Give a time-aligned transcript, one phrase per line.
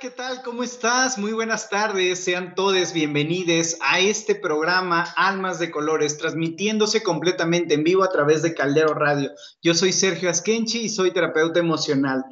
[0.00, 0.40] ¿qué tal?
[0.42, 1.18] ¿Cómo estás?
[1.18, 2.24] Muy buenas tardes.
[2.24, 8.40] Sean todos bienvenidos a este programa Almas de Colores, transmitiéndose completamente en vivo a través
[8.40, 9.30] de Caldero Radio.
[9.60, 12.24] Yo soy Sergio Askenchi y soy terapeuta emocional.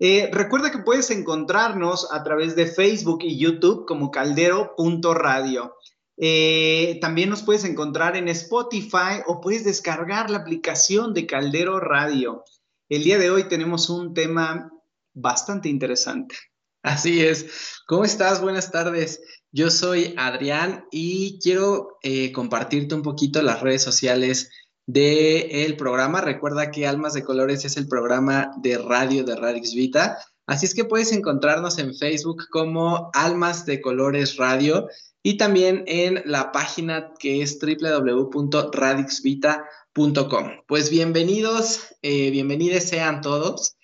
[0.00, 5.76] Eh, recuerda que puedes encontrarnos a través de Facebook y YouTube como caldero.radio.
[6.16, 12.42] Eh, también nos puedes encontrar en Spotify o puedes descargar la aplicación de Caldero Radio.
[12.88, 14.72] El día de hoy tenemos un tema
[15.14, 16.34] bastante interesante.
[16.82, 17.46] Así es.
[17.86, 18.40] ¿Cómo estás?
[18.40, 19.20] Buenas tardes.
[19.52, 24.50] Yo soy Adrián y quiero eh, compartirte un poquito las redes sociales
[24.86, 26.20] del programa.
[26.20, 30.18] Recuerda que Almas de Colores es el programa de radio de Radix Vita.
[30.46, 34.88] Así es que puedes encontrarnos en Facebook como Almas de Colores Radio
[35.22, 40.50] y también en la página que es www.radixvita.com.
[40.66, 43.76] Pues bienvenidos, eh, sean todos.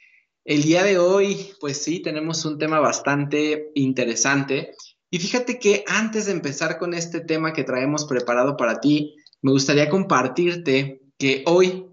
[0.49, 4.73] El día de hoy, pues sí, tenemos un tema bastante interesante.
[5.11, 9.53] Y fíjate que antes de empezar con este tema que traemos preparado para ti, me
[9.53, 11.85] gustaría compartirte que hoy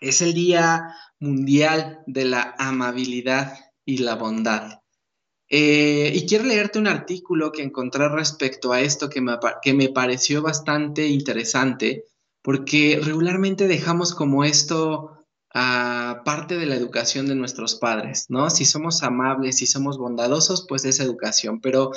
[0.00, 4.80] es el Día Mundial de la Amabilidad y la Bondad.
[5.48, 9.90] Eh, y quiero leerte un artículo que encontré respecto a esto que me, que me
[9.90, 12.06] pareció bastante interesante,
[12.42, 15.17] porque regularmente dejamos como esto
[15.54, 18.50] a parte de la educación de nuestros padres, ¿no?
[18.50, 21.90] Si somos amables, si somos bondadosos, pues es educación, pero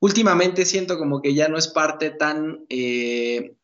[0.00, 3.54] últimamente siento como que ya no es parte tan eh,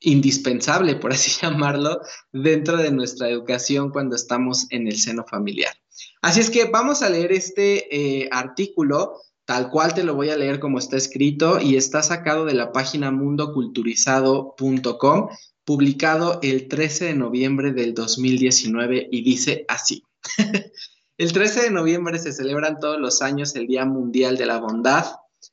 [0.00, 2.00] indispensable, por así llamarlo,
[2.32, 5.74] dentro de nuestra educación cuando estamos en el seno familiar.
[6.22, 10.36] Así es que vamos a leer este eh, artículo, tal cual te lo voy a
[10.36, 15.28] leer como está escrito y está sacado de la página mundoculturizado.com
[15.64, 20.04] publicado el 13 de noviembre del 2019 y dice así.
[21.18, 25.06] el 13 de noviembre se celebran todos los años el Día Mundial de la Bondad.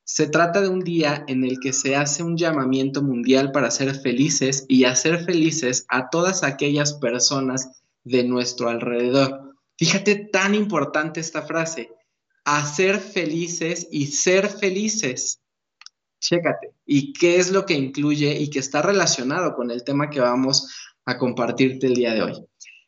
[0.03, 3.95] Se trata de un día en el que se hace un llamamiento mundial para ser
[3.95, 9.55] felices y hacer felices a todas aquellas personas de nuestro alrededor.
[9.78, 11.89] Fíjate tan importante esta frase,
[12.45, 15.41] hacer felices y ser felices.
[16.21, 16.73] Chécate.
[16.85, 20.73] ¿Y qué es lo que incluye y que está relacionado con el tema que vamos
[21.05, 22.45] a compartirte el día de hoy?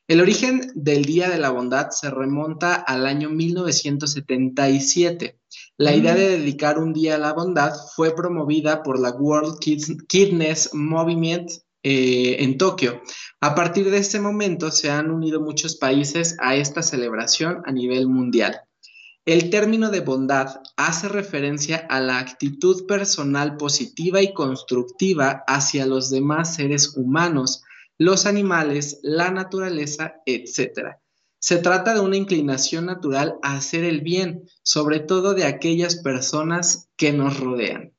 [0.07, 5.39] El origen del Día de la Bondad se remonta al año 1977.
[5.77, 10.73] La idea de dedicar un día a la bondad fue promovida por la World Kidness
[10.73, 11.49] Movement
[11.83, 13.01] eh, en Tokio.
[13.41, 18.07] A partir de ese momento se han unido muchos países a esta celebración a nivel
[18.07, 18.61] mundial.
[19.25, 26.09] El término de bondad hace referencia a la actitud personal positiva y constructiva hacia los
[26.09, 27.63] demás seres humanos,
[27.97, 30.97] los animales, la naturaleza, etc.
[31.39, 36.89] Se trata de una inclinación natural a hacer el bien, sobre todo de aquellas personas
[36.97, 37.93] que nos rodean.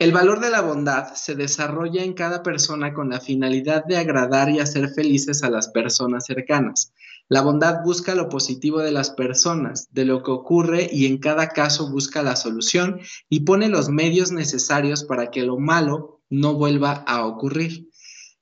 [0.00, 4.50] El valor de la bondad se desarrolla en cada persona con la finalidad de agradar
[4.50, 6.92] y hacer felices a las personas cercanas.
[7.28, 11.48] La bondad busca lo positivo de las personas, de lo que ocurre y en cada
[11.48, 17.04] caso busca la solución y pone los medios necesarios para que lo malo no vuelva
[17.06, 17.88] a ocurrir.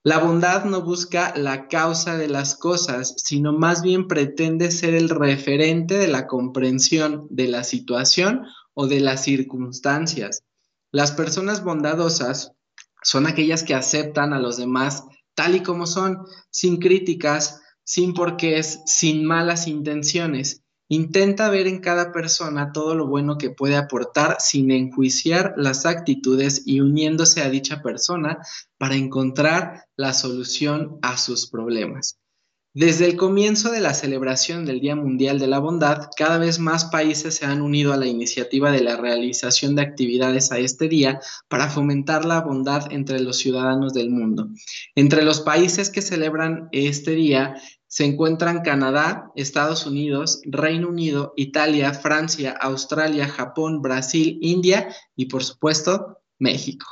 [0.05, 5.09] La bondad no busca la causa de las cosas, sino más bien pretende ser el
[5.09, 10.45] referente de la comprensión de la situación o de las circunstancias.
[10.93, 12.53] Las personas bondadosas
[13.03, 15.03] son aquellas que aceptan a los demás
[15.35, 20.63] tal y como son, sin críticas, sin porqués, sin malas intenciones.
[20.89, 26.63] Intenta ver en cada persona todo lo bueno que puede aportar sin enjuiciar las actitudes
[26.67, 28.39] y uniéndose a dicha persona
[28.77, 32.19] para encontrar la solución a sus problemas.
[32.79, 36.85] Desde el comienzo de la celebración del Día Mundial de la Bondad, cada vez más
[36.85, 41.19] países se han unido a la iniciativa de la realización de actividades a este día
[41.49, 44.51] para fomentar la bondad entre los ciudadanos del mundo.
[44.95, 47.55] Entre los países que celebran este día
[47.89, 55.45] se encuentran Canadá, Estados Unidos, Reino Unido, Italia, Francia, Australia, Japón, Brasil, India y por
[55.45, 56.87] supuesto México.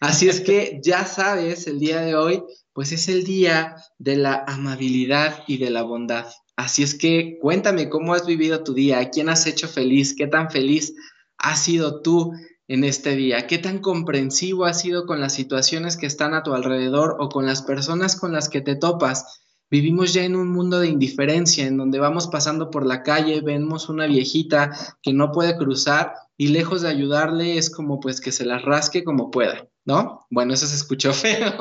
[0.00, 2.42] Así es que ya sabes, el día de hoy
[2.72, 6.26] pues es el día de la amabilidad y de la bondad.
[6.56, 10.26] Así es que cuéntame cómo has vivido tu día, ¿A quién has hecho feliz, qué
[10.26, 10.94] tan feliz
[11.38, 12.32] has sido tú
[12.68, 16.54] en este día, qué tan comprensivo has sido con las situaciones que están a tu
[16.54, 19.40] alrededor o con las personas con las que te topas.
[19.70, 23.88] Vivimos ya en un mundo de indiferencia, en donde vamos pasando por la calle, vemos
[23.88, 24.70] una viejita
[25.02, 29.04] que no puede cruzar y lejos de ayudarle es como pues que se la rasque
[29.04, 29.68] como pueda.
[29.88, 30.26] ¿no?
[30.28, 31.56] Bueno, eso se escuchó feo.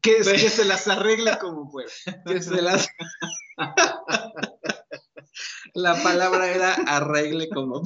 [0.00, 1.90] que, que se las arregle como pueda.
[2.26, 2.88] Que se las...
[5.74, 7.82] La palabra era arregle como.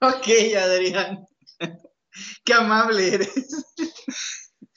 [0.00, 0.28] ok,
[0.58, 1.26] Adrián.
[2.44, 3.71] Qué amable eres.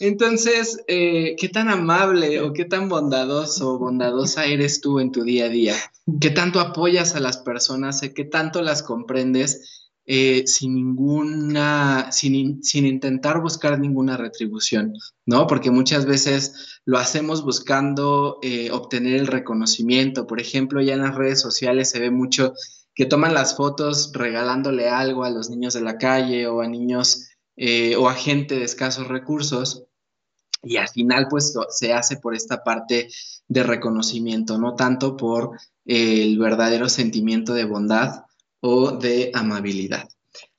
[0.07, 5.23] Entonces, eh, ¿qué tan amable o qué tan bondadoso o bondadosa eres tú en tu
[5.23, 5.75] día a día?
[6.21, 8.01] ¿Qué tanto apoyas a las personas?
[8.13, 14.93] ¿Qué tanto las comprendes eh, sin ninguna, sin, intentar buscar ninguna retribución?
[15.25, 15.47] ¿No?
[15.47, 20.27] Porque muchas veces lo hacemos buscando eh, obtener el reconocimiento.
[20.27, 22.53] Por ejemplo, ya en las redes sociales se ve mucho
[22.93, 27.27] que toman las fotos regalándole algo a los niños de la calle o a niños
[27.97, 29.85] o a gente de escasos recursos.
[30.65, 33.09] Y al final, pues se hace por esta parte
[33.47, 35.51] de reconocimiento, no tanto por
[35.85, 38.25] el verdadero sentimiento de bondad
[38.59, 40.09] o de amabilidad.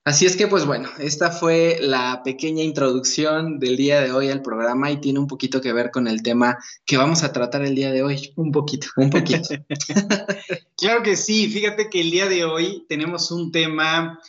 [0.07, 4.41] Así es que, pues bueno, esta fue la pequeña introducción del día de hoy al
[4.41, 7.75] programa y tiene un poquito que ver con el tema que vamos a tratar el
[7.75, 8.33] día de hoy.
[8.37, 8.87] Un poquito.
[8.97, 9.49] Un poquito.
[10.77, 14.21] claro que sí, fíjate que el día de hoy tenemos un tema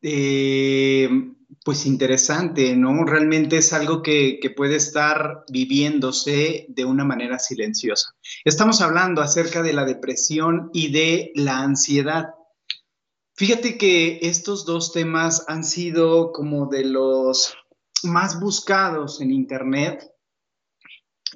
[0.00, 1.10] eh,
[1.64, 3.04] pues interesante, ¿no?
[3.04, 8.14] Realmente es algo que, puede estar viviéndose de una manera silenciosa.
[8.44, 12.34] Estamos hablando acerca de la depresión y de la ansiedad.
[13.34, 17.54] Fíjate que estos dos temas han sido como de los
[18.02, 20.12] más buscados en Internet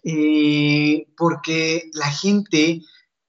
[0.03, 2.83] eh, porque la gente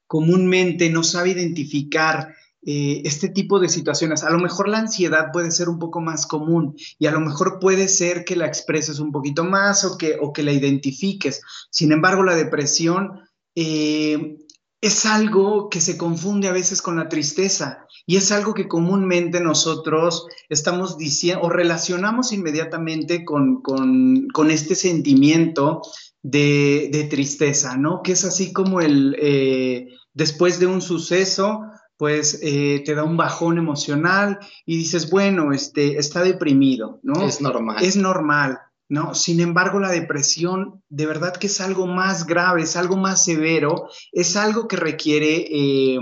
[0.05, 2.35] comúnmente no sabe identificar
[2.69, 4.25] eh, este tipo de situaciones.
[4.25, 7.59] A lo mejor la ansiedad puede ser un poco más común y a lo mejor
[7.59, 11.41] puede ser que la expreses un poquito más o que, o que la identifiques.
[11.71, 13.21] Sin embargo, la depresión
[13.55, 14.35] eh,
[14.81, 19.39] es algo que se confunde a veces con la tristeza y es algo que comúnmente
[19.39, 23.63] nosotros estamos diciendo o relacionamos inmediatamente con,
[24.49, 25.83] este sentimiento
[26.21, 28.01] de, tristeza, ¿no?
[28.03, 31.61] Que es así como el, eh, después de un suceso,
[31.97, 37.25] pues eh, te da un bajón emocional y dices, bueno, este, está deprimido, ¿no?
[37.25, 37.83] Es normal.
[37.83, 39.15] Es normal, ¿no?
[39.15, 43.89] Sin embargo, la depresión de verdad que es algo más grave, es algo más severo,
[44.11, 45.99] es algo que requiere, eh,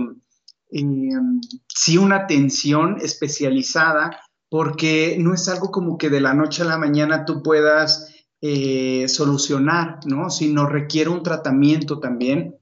[0.71, 4.19] em, sí, una atención especializada,
[4.49, 9.07] porque no es algo como que de la noche a la mañana tú puedas eh,
[9.07, 10.29] solucionar, ¿no?
[10.29, 12.57] Sino requiere un tratamiento también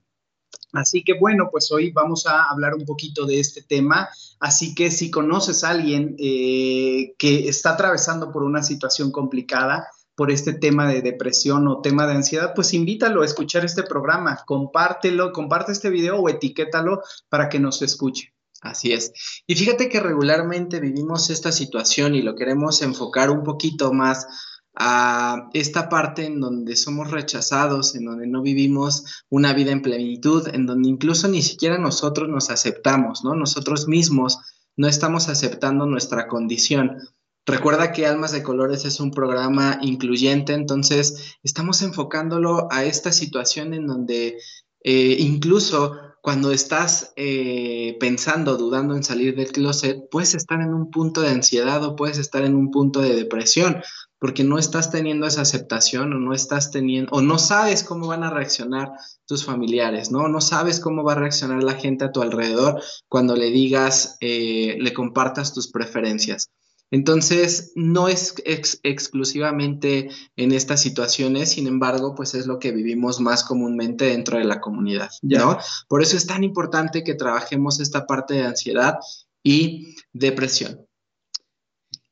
[0.73, 4.09] Así que bueno, pues hoy vamos a hablar un poquito de este tema.
[4.39, 10.31] Así que si conoces a alguien eh, que está atravesando por una situación complicada, por
[10.31, 15.31] este tema de depresión o tema de ansiedad, pues invítalo a escuchar este programa, compártelo,
[15.31, 18.33] comparte este video o etiquétalo para que nos escuche.
[18.61, 19.11] Así es.
[19.45, 24.25] Y fíjate que regularmente vivimos esta situación y lo queremos enfocar un poquito más
[24.75, 30.47] a esta parte en donde somos rechazados, en donde no vivimos una vida en plenitud,
[30.51, 33.35] en donde incluso ni siquiera nosotros nos aceptamos, ¿no?
[33.35, 34.39] Nosotros mismos
[34.75, 36.97] no estamos aceptando nuestra condición.
[37.45, 43.73] Recuerda que Almas de Colores es un programa incluyente, entonces estamos enfocándolo a esta situación
[43.73, 44.37] en donde
[44.83, 50.89] eh, incluso cuando estás eh, pensando, dudando en salir del closet, puedes estar en un
[50.89, 53.83] punto de ansiedad o puedes estar en un punto de depresión
[54.23, 58.23] porque no estás teniendo esa aceptación o no estás teniendo, o no sabes cómo van
[58.23, 58.93] a reaccionar
[59.25, 60.29] tus familiares, ¿no?
[60.29, 64.77] No sabes cómo va a reaccionar la gente a tu alrededor cuando le digas, eh,
[64.79, 66.51] le compartas tus preferencias.
[66.89, 73.43] Entonces, no es exclusivamente en estas situaciones, sin embargo, pues es lo que vivimos más
[73.43, 75.57] comúnmente dentro de la comunidad, ¿no?
[75.89, 78.99] Por eso es tan importante que trabajemos esta parte de ansiedad
[79.43, 80.87] y depresión.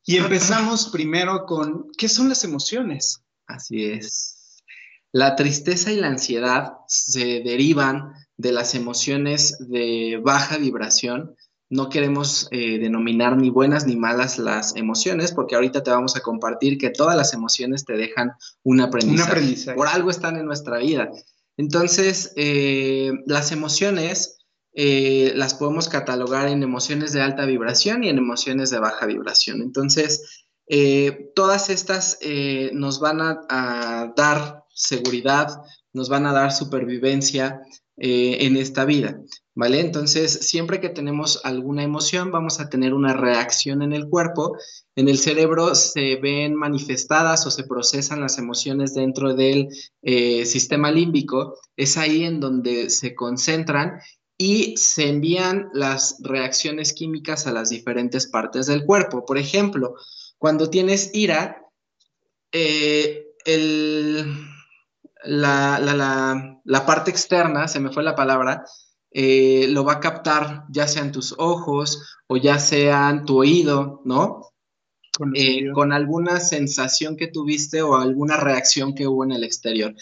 [0.05, 3.23] Y empezamos primero con, ¿qué son las emociones?
[3.45, 4.63] Así es.
[5.11, 11.35] La tristeza y la ansiedad se derivan de las emociones de baja vibración.
[11.69, 16.21] No queremos eh, denominar ni buenas ni malas las emociones, porque ahorita te vamos a
[16.21, 18.31] compartir que todas las emociones te dejan
[18.63, 19.23] un aprendizaje.
[19.23, 19.77] Un aprendizaje.
[19.77, 21.09] Por algo están en nuestra vida.
[21.57, 24.40] Entonces, eh, las emociones
[24.73, 29.61] eh, las podemos catalogar en emociones de alta vibración y en emociones de baja vibración.
[29.61, 35.61] Entonces, eh, todas estas eh, nos van a, dar seguridad,
[35.91, 37.61] nos van a dar supervivencia
[38.03, 39.21] en esta vida,
[39.53, 39.79] ¿vale?
[39.79, 44.57] Entonces, siempre que tenemos alguna emoción, vamos a tener una reacción en el cuerpo.
[44.95, 49.67] En el cerebro se ven manifestadas o se procesan las emociones dentro del
[50.01, 51.59] sistema límbico.
[51.75, 53.99] Es ahí en donde se concentran
[54.41, 59.23] y se envían las reacciones químicas a las diferentes partes del cuerpo.
[59.23, 59.93] Por ejemplo,
[60.39, 61.63] cuando tienes ira,
[62.51, 63.27] eh,
[65.25, 68.65] la, parte externa, se me fue la palabra,
[69.11, 74.53] eh, lo va a captar ya sean tus ojos o ya sean tu oído, ¿no?
[75.35, 79.93] Eh, con, alguna sensación que tuviste o alguna reacción que hubo en el exterior.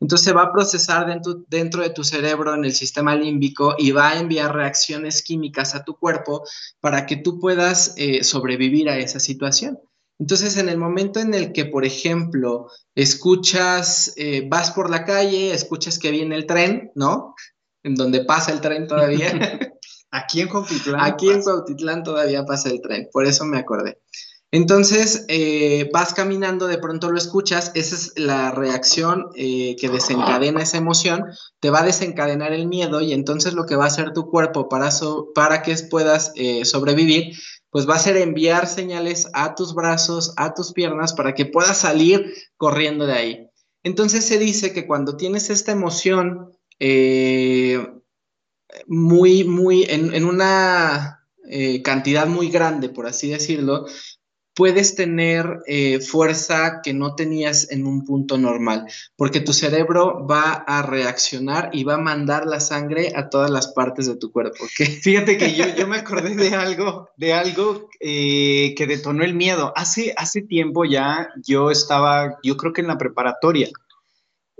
[0.00, 4.10] Entonces va a procesar dentro, dentro, de tu cerebro, en el sistema límbico, y va
[4.10, 6.44] a enviar reacciones químicas a tu cuerpo
[6.80, 9.78] para que tú puedas eh, sobrevivir a esa situación.
[10.18, 15.52] Entonces, en el momento en el que, por ejemplo, escuchas, eh, vas por la calle,
[15.52, 17.34] escuchas que viene el tren, ¿no?
[17.82, 19.30] En donde pasa el tren todavía.
[20.10, 21.00] Aquí en Cuautitlán.
[21.00, 23.98] Aquí en Cuautitlán todavía pasa el tren, por eso me acordé.
[24.52, 30.62] Entonces, eh, vas caminando, de pronto lo escuchas, esa es la reacción eh, que desencadena
[30.62, 31.24] esa emoción,
[31.58, 34.68] te va a desencadenar el miedo y entonces lo que va a hacer tu cuerpo
[34.68, 34.90] para,
[35.34, 37.36] para que puedas eh, sobrevivir,
[37.70, 41.78] pues va a ser enviar señales a tus brazos, a tus piernas, para que puedas
[41.78, 43.50] salir corriendo de ahí.
[43.82, 46.52] Entonces se dice que cuando tienes esta emoción
[48.86, 51.26] muy, muy, en, en una
[51.82, 53.86] cantidad muy grande, por así decirlo,
[54.56, 60.52] puedes tener eh, fuerza que no tenías en un punto normal, porque tu cerebro va
[60.52, 64.64] a reaccionar y va a mandar la sangre a todas las partes de tu cuerpo.
[65.02, 69.74] Fíjate que yo, me acordé de algo, de algo eh, que detonó el miedo.
[69.76, 73.68] Hace, hace tiempo ya yo estaba, yo creo que en la preparatoria,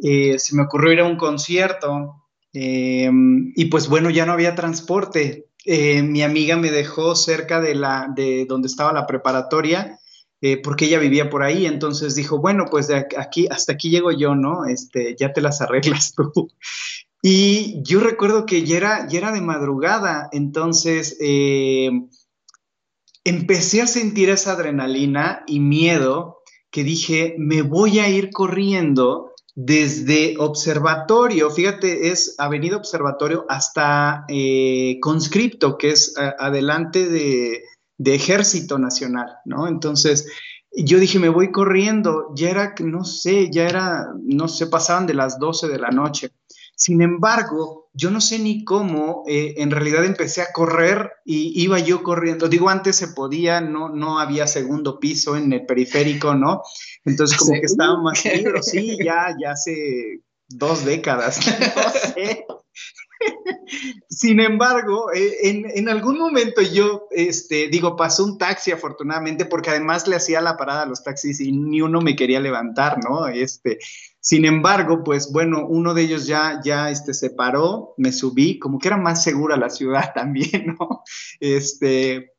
[0.03, 2.23] eh, se me ocurrió ir a un concierto
[2.59, 5.47] y pues bueno, ya no había transporte.
[5.66, 9.99] Eh, mi amiga me dejó cerca de, la, de donde estaba la preparatoria,
[10.40, 14.12] eh, porque ella vivía por ahí, entonces dijo, bueno, pues de aquí, hasta aquí llego
[14.12, 14.64] yo, ¿no?
[14.66, 16.32] Este, ya te las arreglas tú.
[17.23, 21.90] Y yo recuerdo que ya era, ya era de madrugada, entonces eh,
[23.25, 30.37] empecé a sentir esa adrenalina y miedo que dije, me voy a ir corriendo desde
[30.39, 37.65] Observatorio, fíjate, es Avenida Observatorio hasta eh, Conscripto, que es adelante de,
[37.97, 39.67] de, Ejército Nacional, ¿no?
[39.67, 40.31] Entonces,
[40.77, 45.15] yo dije, me voy corriendo, ya era, no sé, ya era, no sé, pasaban de
[45.15, 46.33] las 12 de la noche.
[46.76, 51.78] Sin embargo, yo no sé ni cómo, eh, en realidad empecé a correr y iba
[51.78, 52.49] yo corriendo.
[52.49, 56.62] Digo, antes se podía, no, no había segundo piso en el periférico, ¿no?
[57.06, 61.40] Entonces como que estaba más libre, sí, ya, ya hace dos décadas,
[61.76, 62.47] no sé.
[64.11, 70.06] Sin embargo, eh, en, algún momento yo, este, digo, pasó un taxi afortunadamente, porque además
[70.06, 73.26] le hacía la parada a los taxis y ni uno me quería levantar, ¿no?
[73.26, 73.78] Este,
[74.26, 78.80] sin embargo, pues bueno, uno de ellos ya, ya este, se paró, me subí, como
[78.80, 81.04] que era más segura la ciudad también, ¿no?
[81.38, 82.33] Este,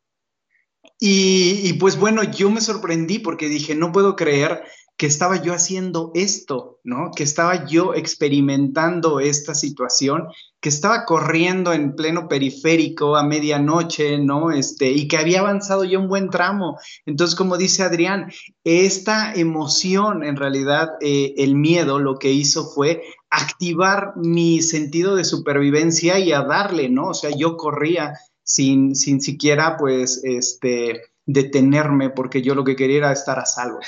[1.00, 4.66] y, y pues bueno, yo me sorprendí porque dije, no puedo creer
[4.98, 7.12] que estaba yo haciendo esto, ¿no?
[7.16, 10.28] Que estaba yo experimentando esta situación,
[10.60, 14.52] que estaba corriendo en pleno periférico a medianoche, ¿no?
[14.52, 16.80] Este, y que había avanzado ya un buen tramo.
[17.06, 18.32] Entonces, como dice Adrián,
[18.64, 25.26] esta emoción, en realidad, eh, el miedo lo que hizo fue activar mi sentido de
[25.26, 27.10] supervivencia y a darle, ¿no?
[27.10, 32.98] O sea, yo corría sin, sin siquiera, pues, este, detenerme, porque yo lo que quería
[32.98, 33.80] era estar a salvo.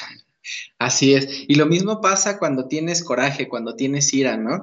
[0.77, 1.27] Así es.
[1.47, 4.61] Y lo mismo pasa cuando tienes coraje, cuando tienes ira, ¿no?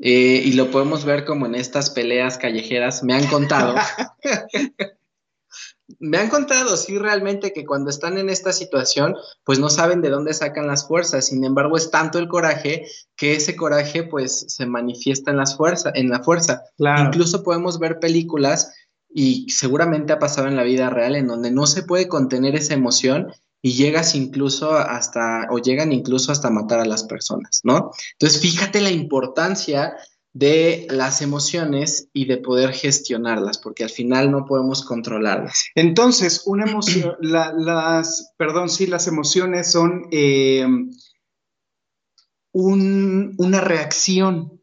[0.00, 3.02] Eh, y lo podemos ver como en estas peleas callejeras.
[3.02, 3.74] Me han contado.
[5.98, 10.10] me han contado, sí, realmente que cuando están en esta situación, pues no saben de
[10.10, 11.26] dónde sacan las fuerzas.
[11.26, 12.86] Sin embargo, es tanto el coraje
[13.16, 16.62] que ese coraje, pues, se manifiesta en las fuerzas, en la fuerza.
[16.78, 18.72] Incluso podemos ver películas
[19.10, 22.74] y seguramente ha pasado en la vida real en donde no se puede contener esa
[22.74, 27.90] emoción y llegas incluso hasta, o llegan incluso hasta matar a las personas, ¿no?
[28.12, 29.96] Entonces, fíjate la importancia
[30.32, 35.64] de las emociones y de poder gestionarlas, porque al final no podemos controlarlas.
[35.74, 40.66] Entonces, una emoción, las, perdón, sí, las emociones son eh,
[42.52, 44.62] una reacción.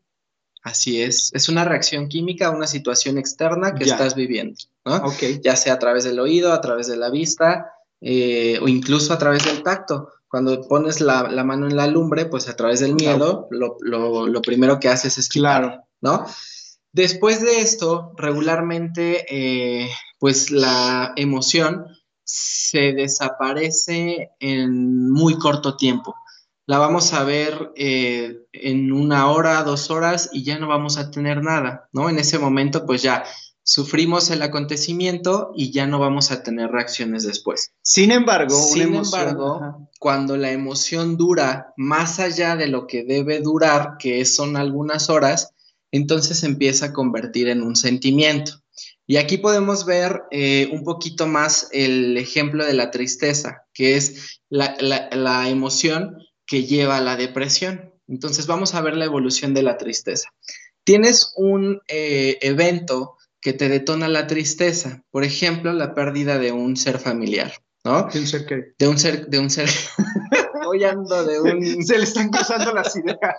[0.64, 4.96] Así es, es una reacción química a una situación externa que estás viviendo, ¿no?
[4.96, 5.42] Ok.
[5.44, 9.18] Ya sea a través del oído, a través de la vista, eh, o incluso a
[9.18, 10.10] través del tacto.
[10.28, 14.90] Cuando pones la, mano en la lumbre, pues a través del miedo, lo, primero que
[14.90, 16.26] haces es claro, ¿no?
[16.92, 21.86] Después de esto, regularmente, eh, pues la emoción
[22.24, 26.16] se desaparece en muy corto tiempo.
[26.68, 31.12] La vamos a ver eh, en una hora, dos horas y ya no vamos a
[31.12, 32.10] tener nada, ¿no?
[32.10, 33.24] En ese momento, pues ya
[33.66, 37.72] sufrimos el acontecimiento y ya no vamos a tener reacciones después.
[37.82, 43.98] Sin embargo, Sin embargo, cuando la emoción dura más allá de lo que debe durar,
[43.98, 45.52] que son algunas horas,
[45.92, 48.62] entonces se empieza a convertir en un sentimiento.
[49.08, 54.42] Y aquí podemos ver eh, un poquito más el ejemplo de la tristeza, que es
[54.50, 57.94] la, emoción que lleva a la depresión.
[58.08, 60.30] Entonces vamos a ver la evolución de la tristeza.
[60.84, 66.76] Tienes un eh, evento que te detona la tristeza, por ejemplo, la pérdida de un
[66.76, 68.10] ser familiar, ¿no?
[68.12, 68.74] ¿De un ser qué?
[68.80, 69.70] De un ser, de un ser.
[70.68, 71.84] Hoy ando de un.
[71.86, 73.38] Se le están cruzando las ideas.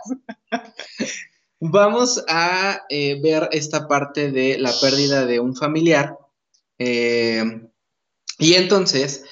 [1.59, 6.17] Vamos a eh, ver esta parte de la pérdida de un familiar.
[6.79, 7.43] Eh,
[8.39, 9.25] y entonces,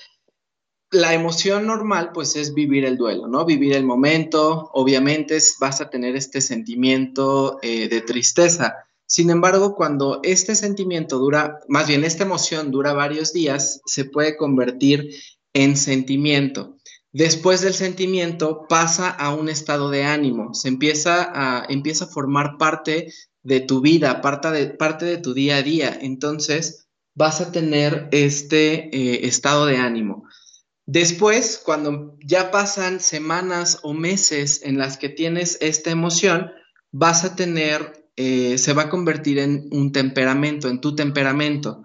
[0.90, 3.44] la emoción normal, pues es vivir el duelo, ¿no?
[3.44, 4.70] Vivir el momento.
[4.72, 8.88] Obviamente vas a tener este sentimiento eh, de tristeza.
[9.14, 14.36] Sin embargo, cuando este sentimiento dura, más bien esta emoción dura varios días, se puede
[14.36, 15.08] convertir
[15.52, 16.78] en sentimiento.
[17.12, 22.56] Después del sentimiento pasa a un estado de ánimo, se empieza a, empieza a formar
[22.58, 23.12] parte
[23.44, 25.96] de tu vida, parte de, parte de tu día a día.
[26.00, 30.24] Entonces vas a tener este eh, estado de ánimo.
[30.86, 36.50] Después, cuando ya pasan semanas o meses en las que tienes esta emoción,
[36.90, 41.84] vas a tener, eh, se va a convertir en un temperamento, en tu temperamento.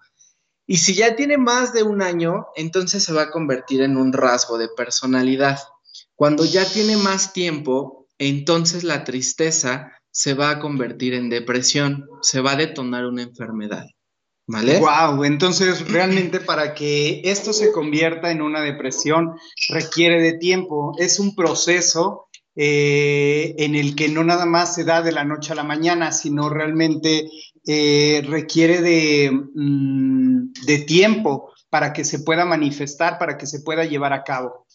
[0.67, 4.13] Y si ya tiene más de un año, entonces se va a convertir en un
[4.13, 5.57] rasgo de personalidad.
[6.13, 12.41] Cuando ya tiene más tiempo, entonces la tristeza se va a convertir en depresión, se
[12.41, 13.87] va a detonar una enfermedad.
[14.45, 14.79] ¿Vale?
[14.79, 19.35] Wow, entonces realmente para que esto se convierta en una depresión
[19.69, 25.01] requiere de tiempo, es un proceso eh, en el que no nada más se da
[25.01, 27.29] de la noche a la mañana, sino realmente
[27.65, 33.85] eh, requiere de, mm, de tiempo para que se pueda manifestar, para que se pueda
[33.85, 34.65] llevar a cabo.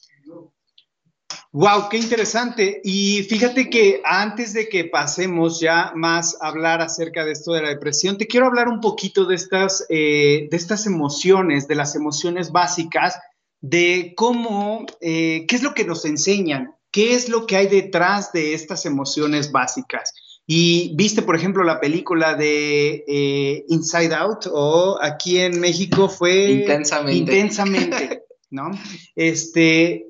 [1.50, 2.80] Wow, qué interesante.
[2.84, 7.62] Y fíjate que antes de que pasemos ya más a hablar acerca de esto de
[7.62, 11.94] la depresión, te quiero hablar un poquito de estas, eh, de estas emociones, de las
[11.94, 13.18] emociones básicas,
[13.60, 18.54] de cómo, qué es lo que nos enseñan, qué es lo que hay detrás de
[18.54, 20.14] estas emociones básicas.
[20.46, 26.52] Y viste, por ejemplo, la película de eh, Inside Out o aquí en México fue
[26.52, 28.70] intensamente, intensamente ¿no?
[29.16, 30.06] Este,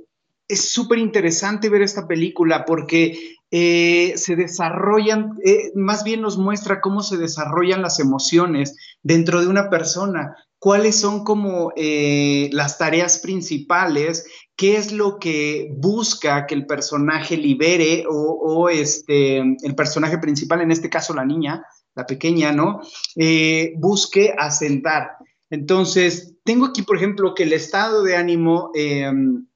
[0.47, 6.83] es súper interesante ver esta película porque eh, se desarrollan, eh, más bien nos muestra
[6.83, 14.25] cómo se desarrollan las emociones dentro de una persona, cuáles son como las tareas principales
[14.57, 20.71] qué es lo que busca que el personaje libere o, este, el personaje principal, en
[20.71, 22.81] este caso la niña, la pequeña, ¿no?
[23.17, 25.11] Eh, busque asentar.
[25.51, 29.47] Entonces, tengo aquí, por ejemplo, que el estado de ánimo, em,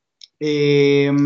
[0.41, 1.19] em,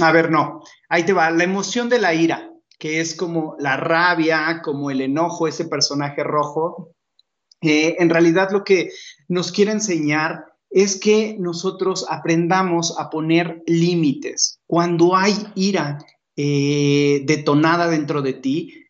[0.00, 3.76] a ver, no, ahí te va, la emoción de la ira, que es como la
[3.76, 6.94] rabia, como el enojo, ese personaje rojo,
[7.62, 8.90] eh, en realidad lo que
[9.28, 14.60] nos quiere enseñar es que nosotros aprendamos a poner límites.
[14.66, 15.98] Cuando hay ira
[16.36, 18.86] eh, detonada dentro de ti,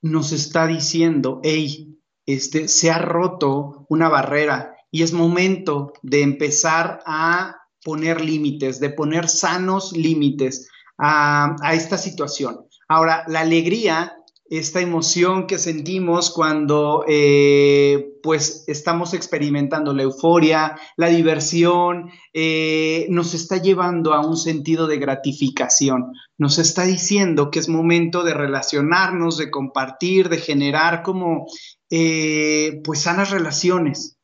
[0.00, 7.00] nos está diciendo, hey, este, se ha roto una barrera y es momento de empezar
[7.06, 12.66] a poner límites, de poner sanos límites a, a esta situación.
[12.88, 14.16] Ahora, la alegría
[14.52, 23.32] esta emoción que sentimos cuando eh, pues estamos experimentando la euforia, la diversión, eh, nos
[23.32, 29.38] está llevando a un sentido de gratificación, nos está diciendo que es momento de relacionarnos,
[29.38, 31.46] de compartir, de generar como
[31.88, 34.18] eh, pues sanas relaciones.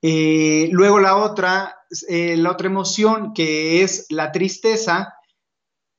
[0.00, 5.14] luego la otra, la otra emoción que es la tristeza,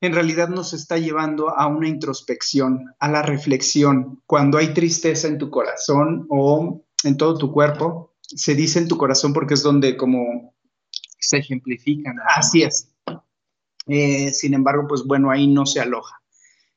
[0.01, 4.21] en realidad nos está llevando a una introspección, a la reflexión.
[4.25, 8.97] Cuando hay tristeza en tu corazón o en todo tu cuerpo, se dice en tu
[8.97, 10.53] corazón porque es donde como
[11.19, 12.17] se ejemplifican.
[12.35, 12.89] Así es.
[13.87, 16.21] Eh, sin embargo, pues bueno, ahí no se aloja.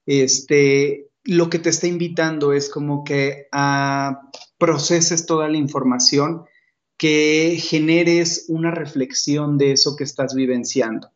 [0.07, 4.23] Este, lo que te está invitando es como que a
[4.59, 6.45] proceses toda la información,
[6.97, 11.11] que generes una reflexión de eso que estás vivenciando.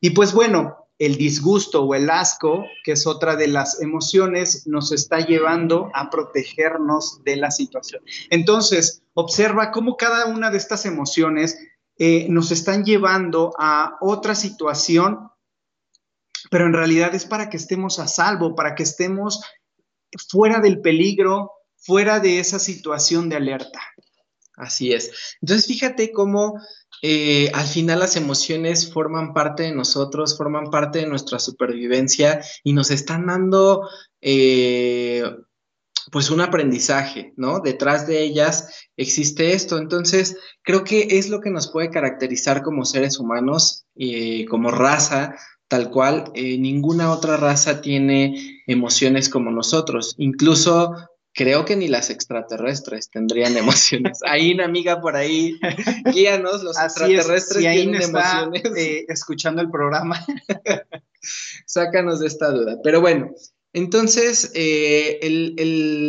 [0.00, 4.92] Y pues bueno, el disgusto o el asco, que es otra de las emociones, nos
[4.92, 8.02] está llevando a protegernos de la situación.
[8.30, 11.58] Entonces, observa cómo cada una de estas emociones
[11.98, 15.30] eh, nos están llevando a otra situación,
[16.50, 19.40] pero en realidad es para que estemos a salvo, para que estemos
[20.28, 23.80] fuera del peligro, fuera de esa situación de alerta.
[24.56, 25.36] Así es.
[25.40, 26.60] Entonces, fíjate cómo
[27.06, 32.72] eh, al final las emociones forman parte de nosotros, forman parte de nuestra supervivencia y
[32.72, 33.86] nos están dando
[34.22, 35.22] eh,
[36.10, 37.60] pues un aprendizaje, ¿no?
[37.60, 39.76] Detrás de ellas existe esto.
[39.76, 45.36] Entonces, creo que es lo que nos puede caracterizar como seres humanos, y como raza,
[45.68, 46.30] tal cual.
[46.34, 50.14] Eh, ninguna otra raza tiene emociones como nosotros.
[50.16, 50.94] Incluso
[51.34, 54.20] creo que ni las extraterrestres tendrían emociones.
[54.24, 55.58] Hay una amiga por ahí,
[56.12, 58.62] guíanos, los extraterrestres tienen emociones.
[58.76, 60.24] Eh, escuchando el programa.
[61.66, 62.78] Sácanos de esta duda.
[62.82, 63.34] Pero bueno,
[63.72, 65.18] entonces, eh,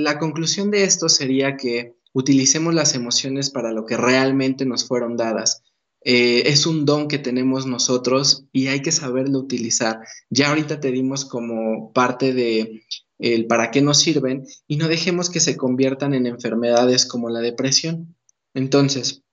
[0.03, 5.17] la conclusión de esto sería que utilicemos las emociones para lo que realmente nos fueron
[5.17, 5.63] dadas.
[6.07, 10.01] Eh, es un don que tenemos nosotros y hay que saberlo utilizar.
[10.29, 12.83] Ya ahorita te dimos como parte de
[13.19, 17.39] el para qué nos sirven y no dejemos que se conviertan en enfermedades como la
[17.39, 18.15] depresión.
[18.53, 19.23] Entonces,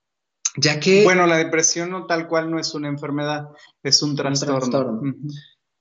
[0.57, 1.05] ya que...
[1.05, 3.49] Bueno, la depresión no tal cual no es una enfermedad,
[3.83, 5.01] es un trastorno.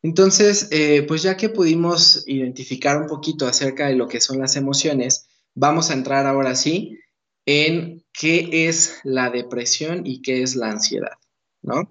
[0.04, 4.56] Entonces, eh, pues ya que pudimos identificar un poquito acerca de lo que son las
[4.56, 6.98] emociones, vamos a entrar ahora sí
[7.46, 11.18] en qué es la depresión y qué es la ansiedad,
[11.62, 11.90] ¿no?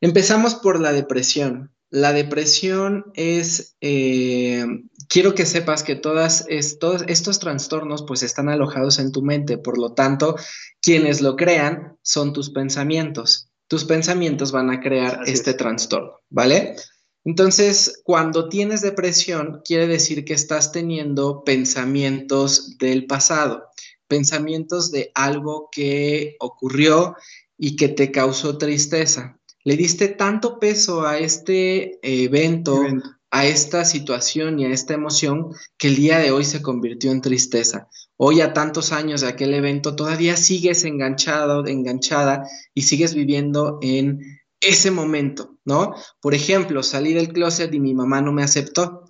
[0.00, 1.72] Empezamos por la depresión.
[1.90, 4.64] La depresión es, eh,
[5.10, 9.92] quiero que sepas que todos estos trastornos pues están alojados en tu mente, por lo
[9.92, 10.36] tanto,
[10.80, 13.50] quienes lo crean son tus pensamientos.
[13.66, 16.76] Tus pensamientos van a crear este trastorno, ¿vale?
[17.24, 23.64] Entonces, cuando tienes depresión, quiere decir que estás teniendo pensamientos del pasado,
[24.08, 27.14] pensamientos de algo que ocurrió
[27.58, 29.38] y que te causó tristeza.
[29.64, 32.82] Le diste tanto peso a este evento,
[33.30, 37.20] a esta situación y a esta emoción que el día de hoy se convirtió en
[37.20, 37.88] tristeza.
[38.16, 44.20] Hoy a tantos años de aquel evento todavía sigues enganchado, enganchada y sigues viviendo en
[44.60, 45.94] ese momento, ¿no?
[46.20, 49.04] Por ejemplo, salí del closet y mi mamá no me aceptó.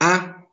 [0.00, 0.46] Ah,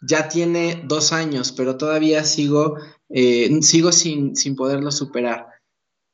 [0.00, 2.76] ya tiene dos años, pero todavía sigo,
[3.08, 5.46] eh, sigo sin, sin poderlo superar.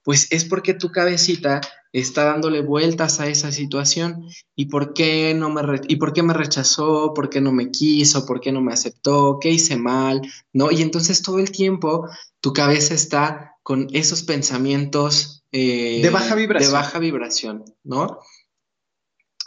[0.03, 1.61] Pues es porque tu cabecita
[2.01, 4.27] está dándole vueltas a esa situación
[4.57, 8.27] y por qué no me y por qué me rechazó, por qué no me quiso,
[8.27, 10.21] por qué no me aceptó, qué hice mal,
[10.53, 10.73] ¿no?
[10.73, 12.09] Y entonces todo el tiempo
[12.41, 16.73] tu cabeza está con esos pensamientos eh, de baja vibración.
[16.73, 18.19] De baja vibración, ¿no?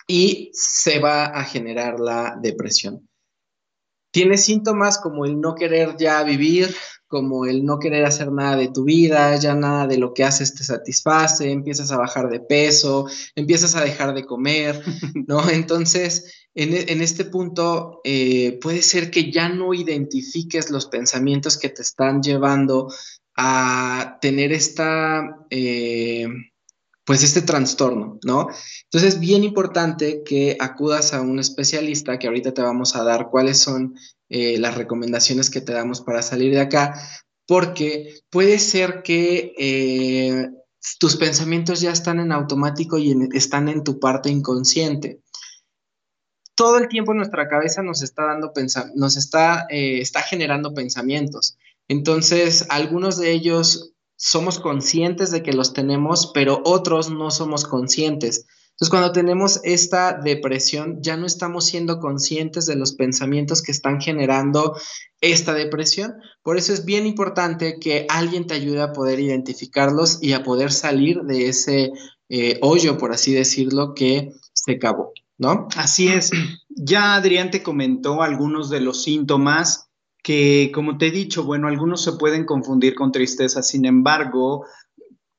[0.08, 3.10] Y se va a generar la depresión.
[4.12, 6.74] Tienes síntomas como el no querer ya vivir,
[7.08, 10.54] como el no querer hacer nada de tu vida, ya nada de lo que haces
[10.54, 14.82] te satisface, empiezas a bajar de peso, empiezas a dejar de comer,
[15.28, 15.50] ¿no?
[15.50, 21.70] Entonces, en, e, este punto, eh, puede ser que ya no identifiques los pensamientos que
[21.70, 22.92] te están llevando
[23.36, 26.28] a tener esta, eh,
[27.08, 28.50] pues este trastorno, ¿no?
[28.84, 33.30] Entonces es bien importante que acudas a un especialista, que ahorita te vamos a dar
[33.32, 33.96] cuáles son
[34.28, 37.02] eh, las recomendaciones que te damos para salir de acá,
[37.48, 40.50] porque puede ser que eh,
[41.00, 45.22] tus pensamientos ya están en automático y están en tu parte inconsciente
[46.56, 48.52] todo el tiempo nuestra cabeza nos está dando
[48.96, 51.56] nos está, está generando pensamientos.
[51.88, 58.46] Entonces, algunos de ellos somos conscientes de que los tenemos, pero otros no somos conscientes.
[58.72, 64.00] Entonces, cuando tenemos esta depresión, ya no estamos siendo conscientes de los pensamientos que están
[64.02, 64.78] generando
[65.20, 66.16] esta depresión.
[66.44, 70.72] Por eso es bien importante que alguien te ayude a poder identificarlos y a poder
[70.72, 71.92] salir de ese
[72.30, 75.68] eh, hoyo, por así decirlo, que se acabó, ¿no?
[75.76, 76.32] Así es.
[76.70, 79.87] Ya Adrián te comentó algunos de los síntomas
[80.28, 84.66] que, como te he dicho, bueno, algunos se pueden confundir con tristeza, sin embargo,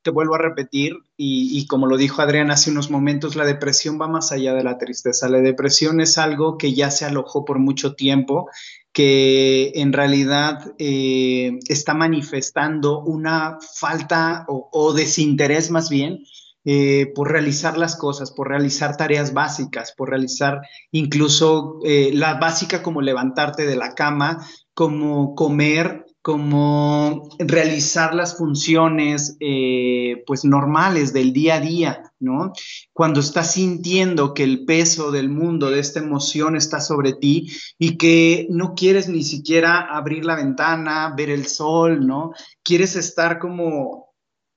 [0.01, 4.07] te vuelvo a repetir, y, como lo dijo Adrián hace unos momentos, la depresión va
[4.07, 5.29] más allá de la tristeza.
[5.29, 8.49] La depresión es algo que ya se alojó por mucho tiempo,
[8.91, 16.23] que en realidad eh, está manifestando una falta o desinterés más bien
[16.65, 22.83] eh, por realizar las cosas, por realizar tareas básicas, por realizar incluso eh, la básica
[22.83, 24.45] como levantarte de la cama,
[24.79, 32.53] como comer, como realizar las funciones eh, pues normales del día a día, ¿no?
[32.93, 37.97] Cuando estás sintiendo que el peso del mundo, de esta emoción está sobre ti y
[37.97, 42.31] que no quieres ni siquiera abrir la ventana, ver el sol, ¿no?
[42.63, 44.07] Quieres estar como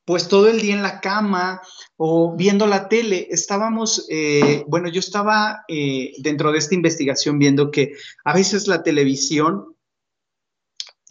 [0.05, 1.63] pues todo el día en la cama
[1.97, 3.27] o viendo la tele.
[3.31, 8.85] Estábamos, eh, bueno, yo estaba eh, dentro de esta investigación viendo que a veces la
[8.85, 9.72] televisión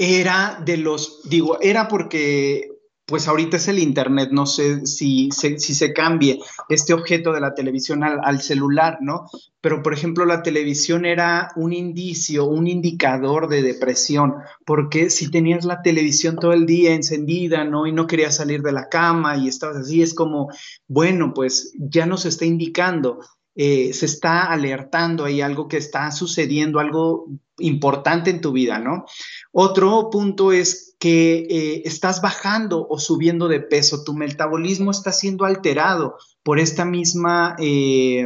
[0.01, 2.71] era de los, digo, era porque
[3.05, 7.53] pues ahorita es el Internet, no sé si, si se cambie este objeto de la
[7.53, 9.25] televisión al, celular, ¿no?
[9.59, 14.35] Pero, por ejemplo, la televisión era un indicio, un indicador de depresión,
[14.65, 17.85] porque si tenías la televisión todo el día encendida, ¿no?
[17.85, 20.49] Y no querías salir de la cama y estabas así, es como,
[20.87, 23.19] bueno, pues ya nos está indicando
[23.55, 29.05] eh, se está alertando, hay algo que está sucediendo, algo importante en tu vida, ¿no?
[29.51, 35.45] Otro punto es que eh, estás bajando o subiendo de peso, tu metabolismo está siendo
[35.45, 38.25] alterado por esta misma, eh,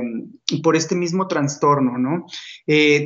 [0.62, 2.26] por este mismo trastorno, ¿no?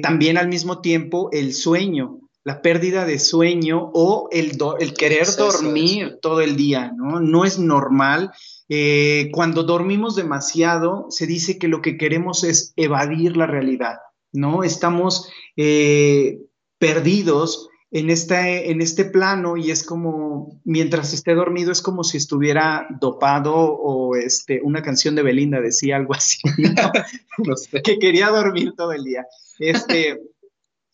[0.02, 6.18] también al mismo tiempo el sueño, la pérdida de sueño o el, el querer dormir
[6.22, 7.20] todo el día, ¿no?
[7.20, 8.32] No es normal
[8.70, 13.98] eh, cuando dormimos demasiado, se dice que lo que queremos es evadir la realidad,
[14.32, 14.64] ¿no?
[14.64, 15.28] Estamos
[15.58, 16.40] eh,
[16.78, 22.18] perdidos en este, en este plano y es como, mientras esté dormido, es como si
[22.18, 26.38] estuviera dopado o este, una canción de Belinda decía algo así,
[27.84, 29.26] que quería dormir todo el día.
[29.58, 30.22] Este,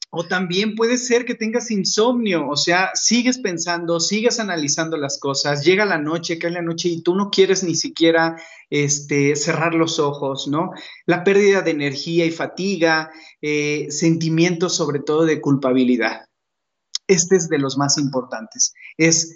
[0.10, 5.64] o también puede ser que tengas insomnio, o sea, sigues pensando, sigues analizando las cosas,
[5.64, 8.36] llega la noche, cae la noche y tú no quieres ni siquiera
[8.70, 10.72] este, cerrar los ojos, ¿no?
[11.06, 16.26] La pérdida de energía y fatiga, eh, sentimientos sobre todo de culpabilidad.
[17.08, 18.74] Este es de los más importantes.
[18.98, 19.36] Es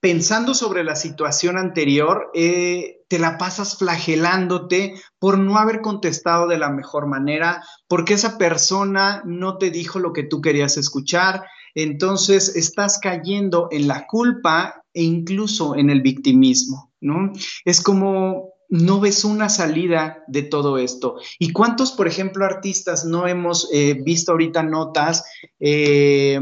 [0.00, 6.58] pensando sobre la situación anterior, eh, te la pasas flagelándote por no haber contestado de
[6.58, 12.56] la mejor manera, porque esa persona no te dijo lo que tú querías escuchar, entonces
[12.56, 17.32] estás cayendo en la culpa e incluso en el victimismo, ¿no?
[17.64, 21.16] Es como no ves una salida de todo esto.
[21.38, 25.24] ¿Y cuántos, por ejemplo, artistas no hemos eh, visto ahorita notas?
[25.60, 26.40] Eh,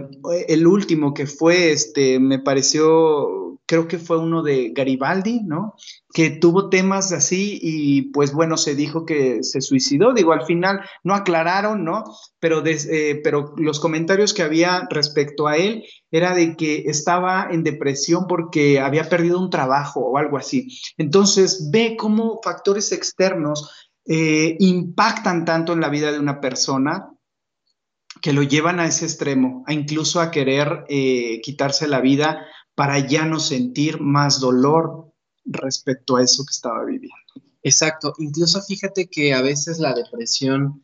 [0.49, 5.75] el último que fue, este, me pareció, creo que fue uno de Garibaldi, ¿no?
[6.15, 10.13] que tuvo temas así y pues bueno, se dijo que se suicidó.
[10.15, 12.05] Digo, al final no aclararon, ¿no?
[12.39, 17.65] Pero, eh, pero los comentarios que había respecto a él era de que estaba en
[17.65, 20.69] depresión porque había perdido un trabajo o algo así.
[20.97, 27.11] Entonces, ve cómo factores externos eh, impactan tanto en la vida de una persona
[28.23, 32.99] que lo llevan a ese extremo, a incluso a querer eh, quitarse la vida para
[33.07, 35.05] ya no sentir más dolor,
[35.45, 37.17] respecto a eso que estaba viviendo.
[37.63, 40.83] Exacto, incluso fíjate que a veces la depresión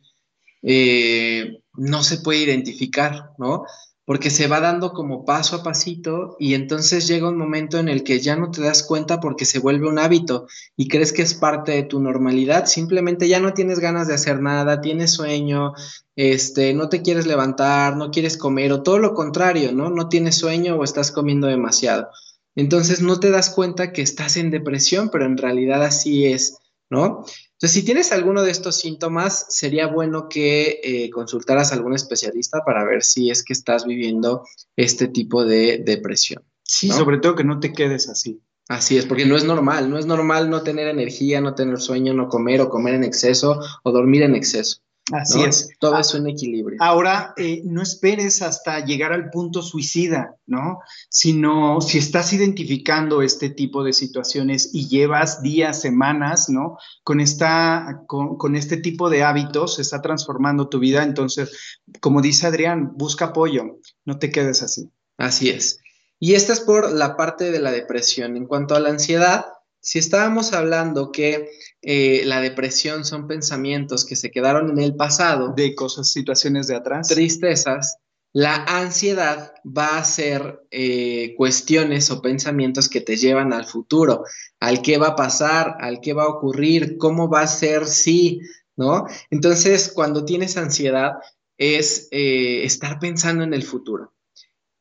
[0.63, 3.65] eh, no se puede identificar, ¿no?
[4.11, 8.03] Porque se va dando como paso a pasito y entonces llega un momento en el
[8.03, 11.33] que ya no te das cuenta porque se vuelve un hábito y crees que es
[11.33, 15.71] parte de tu normalidad, simplemente ya no tienes ganas de hacer nada, tienes sueño,
[16.17, 19.89] este, no te quieres levantar, no quieres comer o todo lo contrario, ¿no?
[19.89, 22.09] No tienes sueño o estás comiendo demasiado.
[22.53, 26.57] Entonces no te das cuenta que estás en depresión, pero en realidad así es,
[26.89, 27.23] ¿no?
[27.61, 32.63] Entonces, si tienes alguno de estos síntomas, sería bueno que eh, consultaras a algún especialista
[32.65, 36.43] para ver si es que estás viviendo este tipo de depresión.
[36.63, 38.41] Sí, sobre todo que no te quedes así.
[38.67, 42.15] Así es, porque no es normal, no es normal no tener energía, no tener sueño,
[42.15, 44.81] no comer o comer en exceso o dormir en exceso.
[45.11, 45.69] Así es.
[45.79, 46.77] Todo es un equilibrio.
[46.79, 50.79] Ahora, eh, no esperes hasta llegar al punto suicida, ¿no?
[51.09, 56.77] Sino si estás identificando este tipo de situaciones y llevas días, semanas, ¿no?
[57.03, 61.03] Con, esta, con, con este tipo de hábitos, se está transformando tu vida.
[61.03, 64.89] Entonces, como dice Adrián, busca apoyo, no te quedes así.
[65.17, 65.79] Así es.
[66.19, 68.37] Y esta es por la parte de la depresión.
[68.37, 69.45] En cuanto a la ansiedad,
[69.81, 71.49] si estábamos hablando que
[71.81, 76.75] eh, la depresión son pensamientos que se quedaron en el pasado, de cosas, situaciones de
[76.75, 77.97] atrás, tristezas,
[78.33, 84.23] la ansiedad va a ser eh, cuestiones o pensamientos que te llevan al futuro,
[84.59, 88.39] al qué va a pasar, al qué va a ocurrir, cómo va a ser si,
[88.77, 89.05] ¿no?
[89.31, 91.13] Entonces, cuando tienes ansiedad,
[91.57, 94.13] es eh, estar pensando en el futuro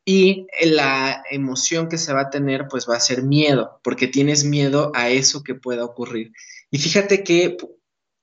[0.04, 4.44] y la emoción que se va a tener pues va a ser miedo, porque tienes
[4.44, 6.32] miedo a eso que pueda ocurrir.
[6.70, 7.56] Y fíjate que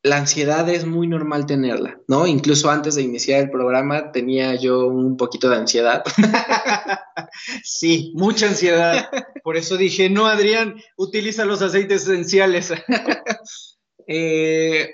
[0.04, 2.28] la ansiedad es muy normal tenerla, ¿no?
[2.28, 6.04] Incluso antes de iniciar el programa tenía yo un poquito de ansiedad.
[7.64, 9.10] sí, mucha ansiedad.
[9.44, 12.74] Por eso dije, no, Adrián, utiliza los aceites esenciales.
[14.10, 14.90] Eh,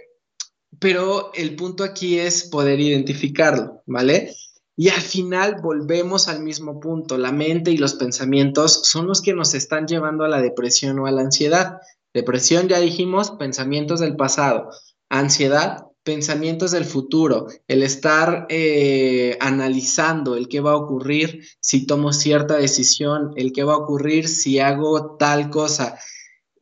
[0.79, 4.33] pero el punto aquí es poder identificarlo, ¿vale?
[4.75, 7.17] Y al final volvemos al mismo punto.
[7.17, 11.05] La mente y los pensamientos son los que nos están llevando a la depresión o
[11.05, 11.79] a la ansiedad.
[12.13, 14.69] Depresión, ya dijimos, pensamientos del pasado.
[15.09, 22.11] Ansiedad, pensamientos del futuro, el estar eh, analizando el qué va a ocurrir si tomo
[22.11, 25.97] cierta decisión, el qué va a ocurrir si hago tal cosa.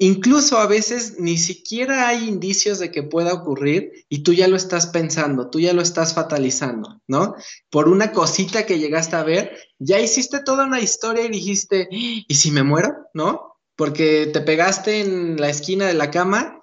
[0.04, 4.56] Incluso a veces ni siquiera hay indicios de que pueda ocurrir y tú ya lo
[4.56, 7.36] estás pensando, tú ya lo estás fatalizando, ¿no?
[7.70, 12.34] Por una cosita que llegaste a ver, ya hiciste toda una historia y dijiste, ¿y
[12.34, 13.10] si me muero?
[13.14, 13.60] ¿No?
[13.76, 16.62] Porque te pegaste en la esquina de la cama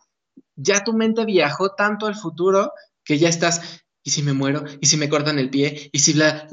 [0.59, 2.73] ya tu mente viajó tanto al futuro
[3.05, 4.65] que ya estás, ¿y si me muero?
[4.81, 5.89] ¿Y si me cortan el pie?
[5.93, 6.49] ¿Y si la,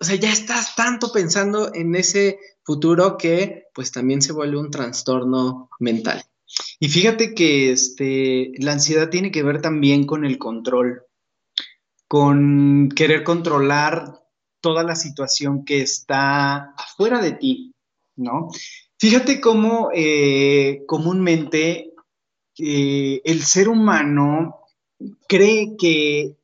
[0.00, 4.70] O sea, ya estás tanto pensando en ese futuro que pues también se vuelve un
[4.70, 6.24] trastorno mental.
[6.78, 11.02] Y fíjate que este, la ansiedad tiene que ver también con el control,
[12.08, 14.20] con querer controlar
[14.60, 17.74] toda la situación que está afuera de ti,
[18.16, 18.48] ¿no?
[18.98, 21.92] Fíjate cómo eh, comúnmente
[22.56, 24.60] el ser humano
[25.28, 26.36] cree que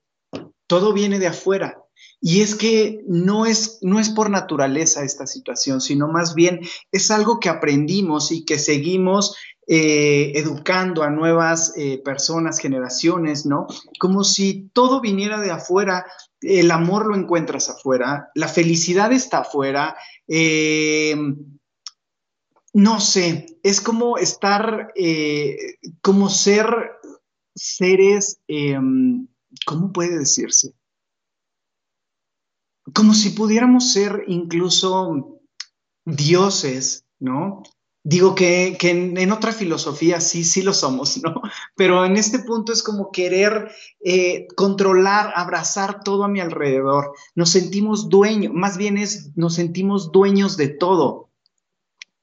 [0.66, 1.79] todo viene de afuera.
[2.20, 6.60] Y es que no es, no es por naturaleza esta situación, sino más bien
[6.92, 13.66] es algo que aprendimos y que seguimos eh, educando a nuevas eh, personas, generaciones, ¿no?
[13.98, 16.04] Como si todo viniera de afuera,
[16.42, 21.16] el amor lo encuentras afuera, la felicidad está afuera, eh,
[22.72, 25.56] no sé, es como estar, eh,
[26.02, 26.66] como ser
[27.54, 29.26] seres, em,
[29.66, 30.72] ¿cómo puede decirse?
[32.94, 35.40] Como si pudiéramos ser incluso
[36.04, 37.62] dioses, ¿no?
[38.02, 41.34] Digo que, en, otra filosofía sí, sí lo somos, ¿no?
[41.76, 43.70] Pero en este punto es como querer
[44.02, 47.12] eh, controlar, abrazar todo a mi alrededor.
[47.34, 51.29] Nos sentimos dueños, más bien es, nos sentimos dueños de todo.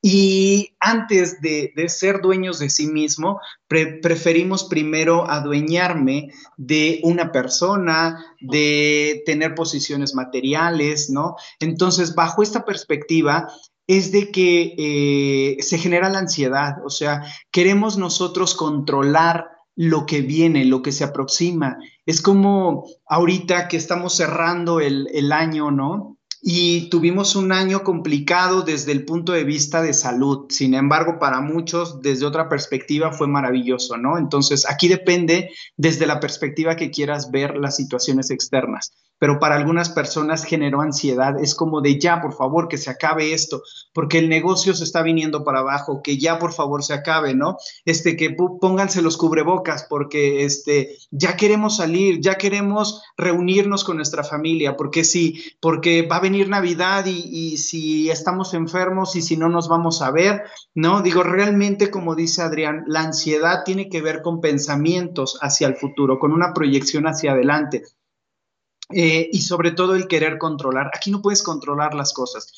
[0.01, 9.23] Y antes de, ser dueños de sí mismo, preferimos primero adueñarme de una persona, de
[9.25, 11.35] tener posiciones materiales, ¿no?
[11.59, 13.47] Entonces, bajo esta perspectiva,
[13.87, 20.21] es de que eh, se genera la ansiedad, o sea, queremos nosotros controlar lo que
[20.21, 21.77] viene, lo que se aproxima.
[22.05, 26.16] Es como ahorita que estamos cerrando el, el año, ¿no?
[26.41, 30.45] Y tuvimos un año complicado desde el punto de vista de salud.
[30.49, 34.17] Sin embargo, para muchos, desde otra perspectiva, fue maravilloso, ¿no?
[34.17, 39.89] Entonces, aquí depende desde la perspectiva que quieras ver las situaciones externas pero para algunas
[39.89, 41.39] personas generó ansiedad.
[41.41, 43.61] Es como de ya, por favor, que se acabe esto,
[43.93, 47.57] porque el negocio se está viniendo para abajo, que ya, por favor, se acabe, ¿no?
[47.85, 54.23] Este, que pónganse los cubrebocas, porque este, ya queremos salir, ya queremos reunirnos con nuestra
[54.23, 59.37] familia, porque sí, porque va a venir Navidad y, y si estamos enfermos y si
[59.37, 60.43] no nos vamos a ver,
[60.75, 61.01] ¿no?
[61.01, 66.19] Digo, realmente, como dice Adrián, la ansiedad tiene que ver con pensamientos hacia el futuro,
[66.19, 67.83] con una proyección hacia adelante.
[68.89, 70.91] Eh, y sobre todo el querer controlar.
[70.93, 72.53] Aquí no puedes controlar las cosas.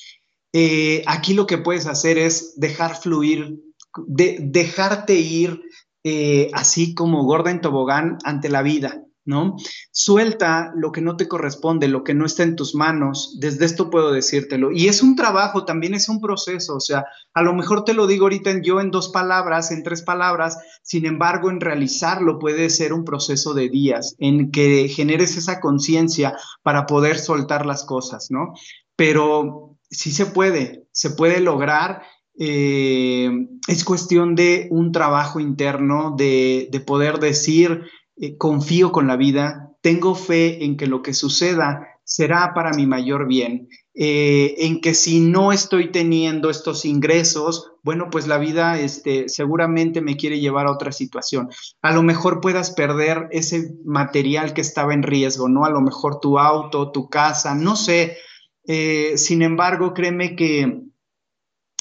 [0.54, 3.62] Eh, aquí lo que puedes hacer es dejar fluir,
[4.08, 5.62] dejarte ir
[6.04, 9.04] eh, así como gorda en tobogán ante la vida.
[9.30, 9.56] ¿No?
[9.92, 13.38] Suelta lo que no te corresponde, lo que no está en tus manos.
[13.40, 14.72] Desde esto puedo decírtelo.
[14.72, 16.76] Y es un trabajo, también es un proceso.
[16.76, 20.02] O sea, a lo mejor te lo digo ahorita yo en dos palabras, en tres
[20.02, 20.58] palabras.
[20.82, 26.36] Sin embargo, en realizarlo puede ser un proceso de días en que generes esa conciencia
[26.64, 28.54] para poder soltar las cosas, ¿no?
[28.96, 32.02] Pero sí se puede, se puede lograr
[32.42, 33.30] eh,
[33.68, 37.84] es cuestión de un trabajo interno, de, de poder decir,
[38.20, 42.88] eh, confío con la vida, tengo fe en que lo que suceda será para mi
[42.88, 48.80] mayor bien, eh, en que si no estoy teniendo estos ingresos, bueno, pues la vida
[48.80, 51.50] este, seguramente me quiere llevar a otra situación.
[51.82, 55.66] A lo mejor puedas perder ese material que estaba en riesgo, ¿no?
[55.66, 58.18] A lo mejor tu auto, tu casa, no sé.
[58.66, 60.82] Eh, sin embargo, créeme que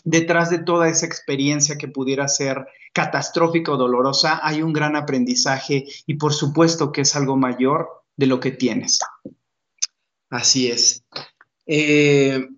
[0.04, 2.66] detrás de toda esa experiencia que pudiera ser
[2.98, 8.26] catastrófica o dolorosa, hay un gran aprendizaje y por supuesto que es algo mayor de
[8.26, 8.98] lo que tienes.
[10.28, 11.04] Así es.
[11.64, 12.48] Eh,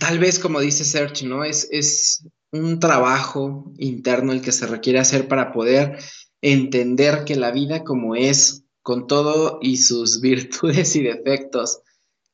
[0.00, 1.44] tal vez, como dice Serge, ¿no?
[1.44, 5.98] Es, es un trabajo interno el que se requiere hacer para poder
[6.42, 11.78] entender que la vida como es, con todo y sus virtudes y defectos,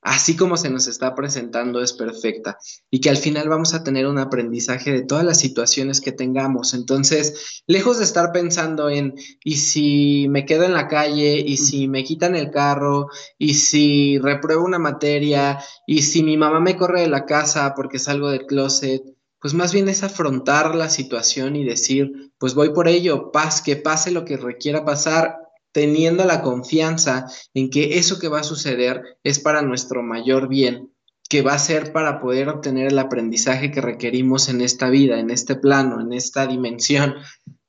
[0.03, 2.59] así como se nos está presentando es perfecta
[2.90, 6.74] y que al final vamos a tener un aprendizaje de todas las situaciones que tengamos.
[6.74, 11.38] Entonces, lejos de estar pensando en, ¿y si me quedo en la calle?
[11.38, 13.09] ¿Y si me quitan el carro?
[13.38, 15.61] ¿Y si repruebo una materia?
[15.86, 19.03] ¿Y si mi mamá me corre de la casa porque salgo del closet?
[19.38, 23.76] Pues más bien es afrontar la situación y decir, pues voy por ello, paz, que
[23.76, 25.41] pase lo que requiera pasar,
[25.72, 30.92] teniendo la confianza en que eso que va a suceder es para nuestro mayor bien,
[31.28, 35.30] que va a ser para poder obtener el aprendizaje que requerimos en esta vida, en
[35.30, 37.14] este plano, en esta dimensión,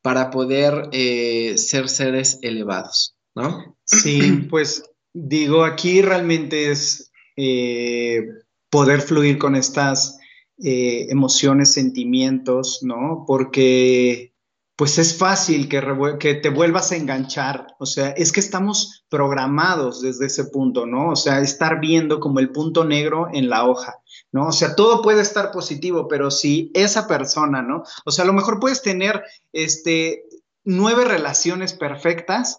[0.02, 3.78] para poder eh, ser seres elevados, ¿no?
[3.86, 4.84] Sí, pues
[5.14, 8.28] digo, aquí realmente es eh,
[8.70, 10.20] poder fluir con estas
[10.62, 13.24] eh, emociones, sentimientos, ¿no?
[13.26, 14.33] Porque
[14.76, 15.82] pues es fácil que,
[16.20, 17.68] que, te vuelvas a enganchar.
[17.80, 21.10] O sea, es que estamos programados desde ese punto, ¿no?
[21.10, 23.96] O sea, estar viendo como el punto negro en la hoja,
[24.32, 24.48] ¿no?
[24.48, 27.84] O sea, todo puede estar positivo, pero si esa persona, ¿no?
[28.06, 30.24] O sea, a lo mejor puedes tener, este,
[30.64, 32.58] nueve relaciones perfectas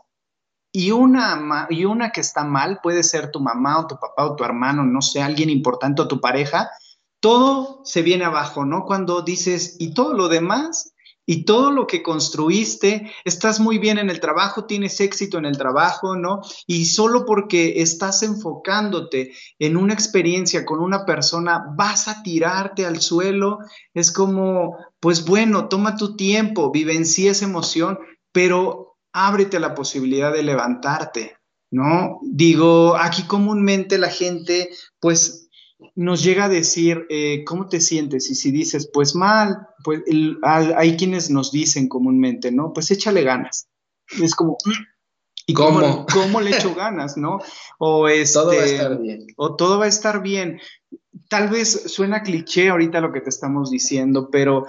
[0.71, 4.37] y una, y una que está mal, puede ser tu mamá o tu papá o
[4.37, 6.71] tu hermano, no sé, alguien importante o tu pareja,
[7.19, 8.85] todo se viene abajo, ¿no?
[8.85, 10.94] Cuando dices, y todo lo demás
[11.27, 15.57] y todo lo que construiste, estás muy bien en el trabajo, tienes éxito en el
[15.57, 16.43] trabajo, ¿no?
[16.67, 23.01] Y solo porque estás enfocándote en una experiencia con una persona, vas a tirarte al
[23.01, 23.59] suelo.
[23.95, 27.99] Es como, pues bueno, toma tu tiempo, vivencia esa emoción,
[28.33, 31.37] pero ábrete la posibilidad de levantarte,
[31.71, 32.19] ¿no?
[32.23, 34.71] Digo, aquí comúnmente la gente,
[35.01, 35.44] pues
[35.95, 40.03] nos llega a decir eh, cómo te sientes y si dices, pues mal, pues
[40.43, 42.73] hay quienes nos dicen comúnmente, ¿no?
[42.73, 43.69] Pues échale ganas.
[44.23, 44.57] Es como,
[45.47, 47.39] ¿y cómo, cómo, le echo ganas, no?
[47.79, 49.27] O este, todo va a estar bien.
[49.37, 50.61] O todo va a estar bien.
[51.29, 54.67] Tal vez suena cliché ahorita lo que te estamos diciendo, pero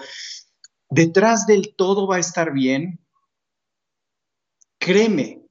[0.89, 2.99] detrás del todo va a estar bien,
[4.79, 5.41] créeme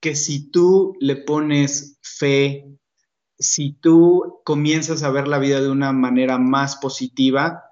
[0.00, 2.66] que si tú le pones fe,
[3.40, 7.64] si tú comienzas a ver la vida de una manera más positiva,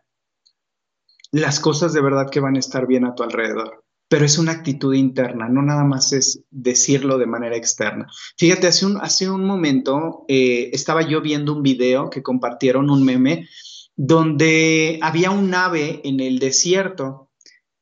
[1.31, 3.85] las cosas de verdad que van a estar bien a tu alrededor.
[4.09, 8.07] Pero es una actitud interna, no nada más es decirlo de manera externa.
[8.39, 13.05] Fíjate, hace un, hace un momento eh, estaba yo viendo un video que compartieron, un
[13.05, 13.47] meme,
[13.95, 17.31] donde había un ave en el desierto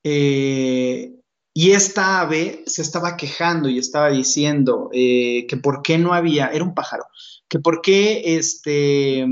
[0.02, 1.15] eh,
[1.58, 6.48] y esta ave se estaba quejando y estaba diciendo eh, que por qué no había,
[6.48, 7.06] era un pájaro,
[7.48, 9.26] que por qué este,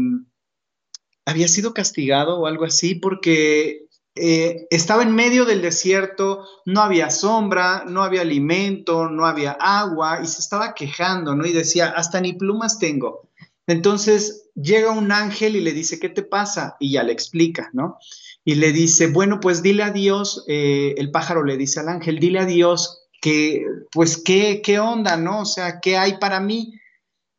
[1.27, 7.11] había sido castigado o algo así, porque eh, estaba en medio del desierto, no había
[7.11, 11.45] sombra, no había alimento, no había agua, y se estaba quejando, ¿no?
[11.45, 13.29] Y decía, hasta ni plumas tengo.
[13.66, 16.79] Entonces llega un ángel y le dice, ¿qué te pasa?
[16.81, 17.99] Y ya le explica, ¿no?
[18.45, 22.18] Y le dice, bueno, pues dile a Dios, eh, el pájaro le dice al ángel,
[22.18, 25.40] dile a Dios que, pues, ¿qué, qué onda, no?
[25.40, 26.74] O sea, ¿qué hay para mí?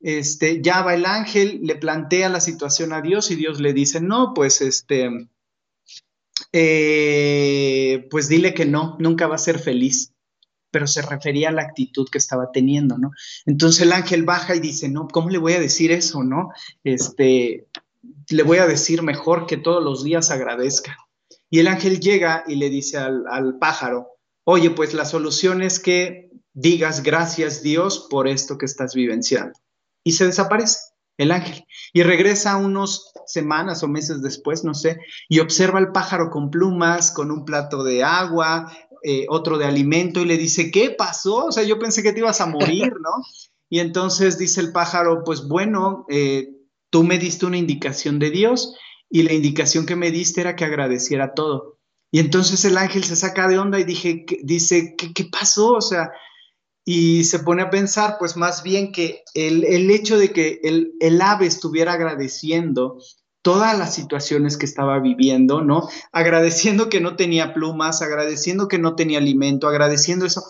[0.06, 4.02] este, ya va el ángel, le plantea la situación a Dios y Dios le dice,
[4.02, 5.10] no, pues este,
[6.54, 10.14] eh, pues dile que no, nunca va a ser feliz,
[10.70, 13.14] pero se refería a la actitud que estaba teniendo, ¿no?
[13.48, 16.52] Entonces el ángel baja y dice, no, ¿cómo le voy a decir eso, no?
[16.84, 17.66] Este,
[18.30, 20.98] le voy a decir mejor que todos los días agradezca.
[21.50, 24.08] Y el ángel llega y le dice al, al pájaro,
[24.44, 29.54] oye, pues la solución es que digas gracias Dios por esto que estás vivenciando
[30.04, 30.80] y se desaparece
[31.18, 35.00] el ángel y regresa unos semanas o meses después, no sé,
[35.30, 38.72] y observa al pájaro con plumas, con un plato de agua,
[39.04, 41.46] eh, otro de alimento y le dice, ¿qué pasó?
[41.46, 43.12] O sea, yo pensé que te ibas a morir, ¿no?
[43.68, 46.55] Y entonces dice el pájaro, pues bueno, eh,
[46.96, 48.74] tú me diste una indicación de Dios
[49.10, 51.78] y la indicación que me diste era que agradeciera todo.
[52.10, 55.74] Y entonces el ángel se saca de onda y dije, dice, ¿qué, ¿qué pasó?
[55.74, 56.14] O sea,
[56.86, 61.22] y se pone a pensar, pues más bien que el, hecho de que el, el,
[61.22, 62.98] ave estuviera agradeciendo
[63.42, 65.90] todas las situaciones que estaba viviendo, ¿no?
[66.14, 70.46] Agradeciendo que no tenía plumas, agradeciendo que no tenía alimento, agradeciendo eso,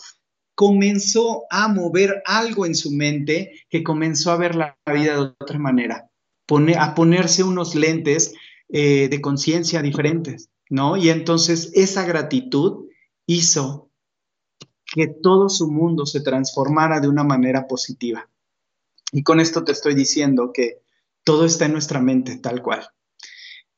[0.53, 5.57] comenzó a mover algo en su mente que comenzó a ver la vida de otra
[5.57, 6.07] manera,
[6.77, 8.33] a ponerse unos lentes
[8.69, 10.97] eh, de conciencia diferentes, ¿no?
[10.97, 12.85] Y entonces esa gratitud
[13.27, 13.89] hizo
[14.85, 18.29] que todo su mundo se transformara de una manera positiva.
[19.11, 20.81] Y con esto te estoy diciendo que
[21.23, 22.87] todo está en nuestra mente, tal cual.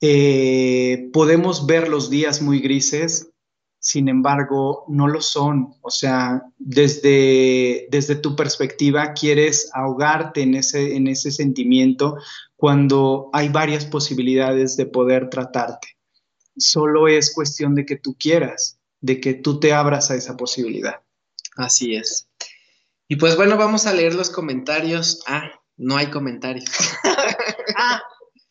[0.01, 3.31] Eh, podemos ver los días muy grises,
[3.79, 5.73] sin embargo, no lo son.
[5.81, 12.17] O sea, desde, desde tu perspectiva, quieres ahogarte en ese, en ese sentimiento
[12.55, 15.97] cuando hay varias posibilidades de poder tratarte.
[16.57, 21.01] Solo es cuestión de que tú quieras de que tú te abras a esa posibilidad.
[21.55, 22.27] Así es.
[23.07, 25.23] Y pues bueno, vamos a leer los comentarios.
[25.27, 26.69] Ah, no hay comentarios.
[27.77, 28.01] ah,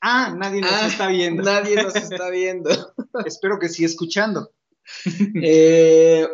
[0.00, 1.42] ah, nadie nos ah, está viendo.
[1.42, 2.70] Nadie nos está viendo.
[3.26, 4.50] Espero que sí escuchando.
[5.43, 6.26] Eh,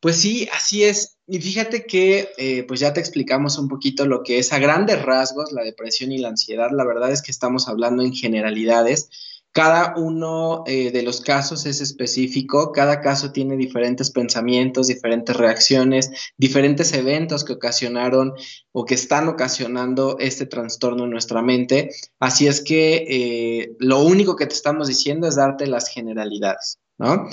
[0.00, 1.18] pues sí, así es.
[1.26, 5.02] Y fíjate que, eh, pues ya te explicamos un poquito lo que es a grandes
[5.02, 6.70] rasgos la depresión y la ansiedad.
[6.72, 9.10] La verdad es que estamos hablando en generalidades.
[9.50, 16.10] Cada uno eh, de los casos es específico, cada caso tiene diferentes pensamientos, diferentes reacciones,
[16.36, 18.34] diferentes eventos que ocasionaron
[18.72, 21.90] o que están ocasionando este trastorno en nuestra mente.
[22.20, 27.28] Así es que lo único que te estamos diciendo es darte las generalidades, ¿no?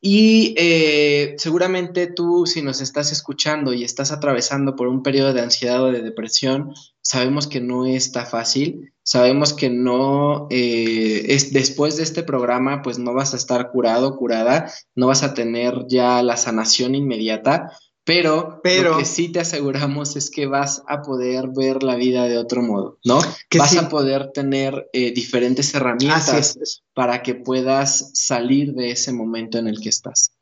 [0.00, 5.40] Y eh, seguramente tú, si nos estás escuchando y estás atravesando por un periodo de
[5.40, 11.96] ansiedad o de depresión, sabemos que no está fácil, sabemos que no, eh, es, después
[11.96, 16.22] de este programa, pues no vas a estar curado, curada, no vas a tener ya
[16.22, 17.72] la sanación inmediata,
[18.08, 22.38] pero, lo que sí te aseguramos es que vas a poder ver la vida de
[22.38, 23.20] otro modo, ¿no?
[23.50, 29.58] Que vas a poder tener eh, diferentes herramientas para que puedas salir de ese momento
[29.58, 30.32] en el que estás.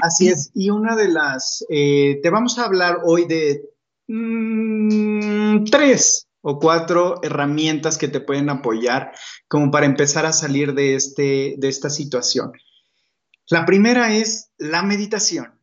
[0.00, 3.62] Así es, y una de las, eh, te vamos a hablar hoy de
[4.08, 9.12] mm, tres o cuatro herramientas que te pueden apoyar
[9.46, 12.50] como para empezar a salir de, este, de esta situación.
[13.46, 15.60] La primera es la meditación.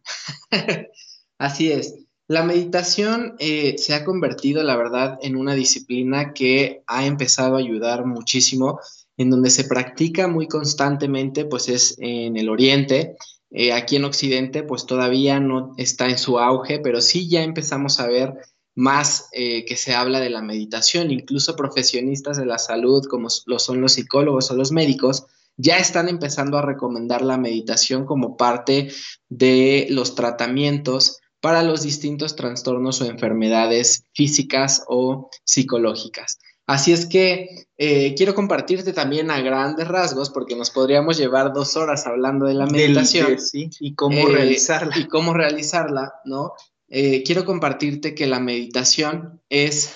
[1.39, 1.95] Así es.
[2.27, 7.59] La meditación eh, se ha convertido, la verdad, en una disciplina que ha empezado a
[7.59, 8.79] ayudar muchísimo,
[9.17, 13.15] en donde se practica muy constantemente, pues es en el Oriente.
[13.49, 17.99] Eh, aquí en Occidente, pues todavía no está en su auge, pero sí ya empezamos
[17.99, 18.35] a ver
[18.75, 21.09] más eh, que se habla de la meditación.
[21.09, 25.25] Incluso profesionistas de la salud, como lo son los psicólogos o los médicos,
[25.57, 28.91] ya están empezando a recomendar la meditación como parte
[29.29, 36.39] de los tratamientos para los distintos trastornos o enfermedades físicas o psicológicas.
[36.69, 41.75] Así es que eh, quiero compartirte también a grandes rasgos, porque nos podríamos llevar dos
[41.75, 43.37] horas hablando de la meditación.
[43.53, 44.95] y cómo eh, realizarla.
[44.95, 46.53] Y cómo realizarla, ¿no?
[46.87, 49.95] Eh, quiero compartirte que la meditación es,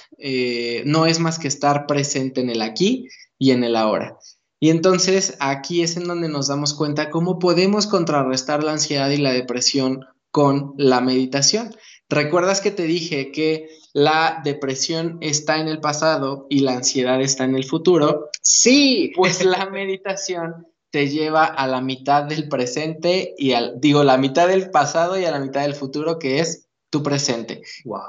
[0.86, 4.18] no es más que estar presente en el aquí y en el ahora.
[4.60, 9.18] Y entonces aquí es en donde nos damos cuenta cómo podemos contrarrestar la ansiedad y
[9.18, 11.76] la depresión con la meditación.
[12.10, 17.44] ¿Recuerdas que te dije que la depresión está en el pasado y la ansiedad está
[17.44, 18.32] en el futuro?
[18.42, 19.12] Sí.
[19.16, 24.48] Pues la meditación te lleva a la mitad del presente y al, digo, la mitad
[24.48, 27.62] del pasado y a la mitad del futuro, que es tu presente.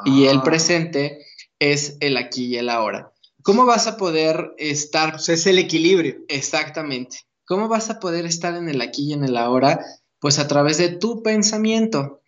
[0.07, 1.19] Y el presente
[1.59, 3.13] es el aquí y el ahora.
[3.43, 5.13] ¿Cómo vas a poder estar?
[5.13, 6.25] Pues es el equilibrio.
[6.29, 7.19] Exactamente.
[7.45, 9.85] ¿Cómo vas a poder estar en el aquí y en el ahora?
[10.25, 12.23] Pues a través de tu pensamiento.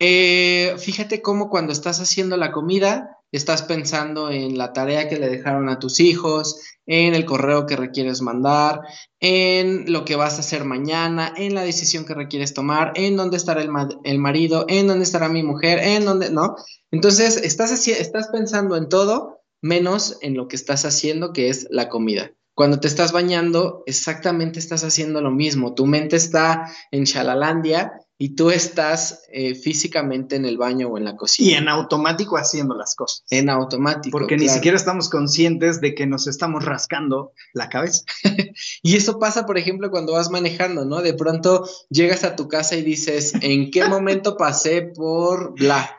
[0.00, 5.28] Eh, fíjate cómo cuando estás haciendo la comida, estás pensando en la tarea que le
[5.28, 8.80] dejaron a tus hijos, en el correo que requieres mandar,
[9.20, 13.36] en lo que vas a hacer mañana, en la decisión que requieres tomar, en dónde
[13.36, 13.68] estará el,
[14.04, 16.56] el marido, en dónde estará mi mujer, en dónde, ¿no?
[16.90, 21.90] Entonces, estás, estás pensando en todo menos en lo que estás haciendo, que es la
[21.90, 22.32] comida.
[22.58, 25.74] Cuando te estás bañando, exactamente estás haciendo lo mismo.
[25.74, 31.04] Tu mente está en Shalalandia y tú estás eh, físicamente en el baño o en
[31.04, 31.48] la cocina.
[31.48, 33.22] Y en automático haciendo las cosas.
[33.30, 34.18] En automático.
[34.18, 38.02] Porque ni siquiera estamos conscientes de que nos estamos rascando la cabeza.
[38.82, 41.00] y eso pasa, por ejemplo, cuando vas manejando, ¿no?
[41.00, 45.97] De pronto llegas a tu casa y dices, ¿en qué momento pasé por bla?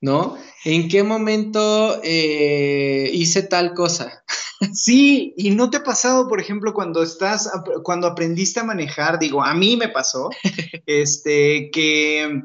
[0.00, 0.36] ¿No?
[0.64, 4.24] ¿En qué momento eh, hice tal cosa?
[4.74, 7.50] Sí, y no te ha pasado, por ejemplo, cuando estás,
[7.82, 10.28] cuando aprendiste a manejar, digo, a mí me pasó,
[10.84, 12.42] este, que,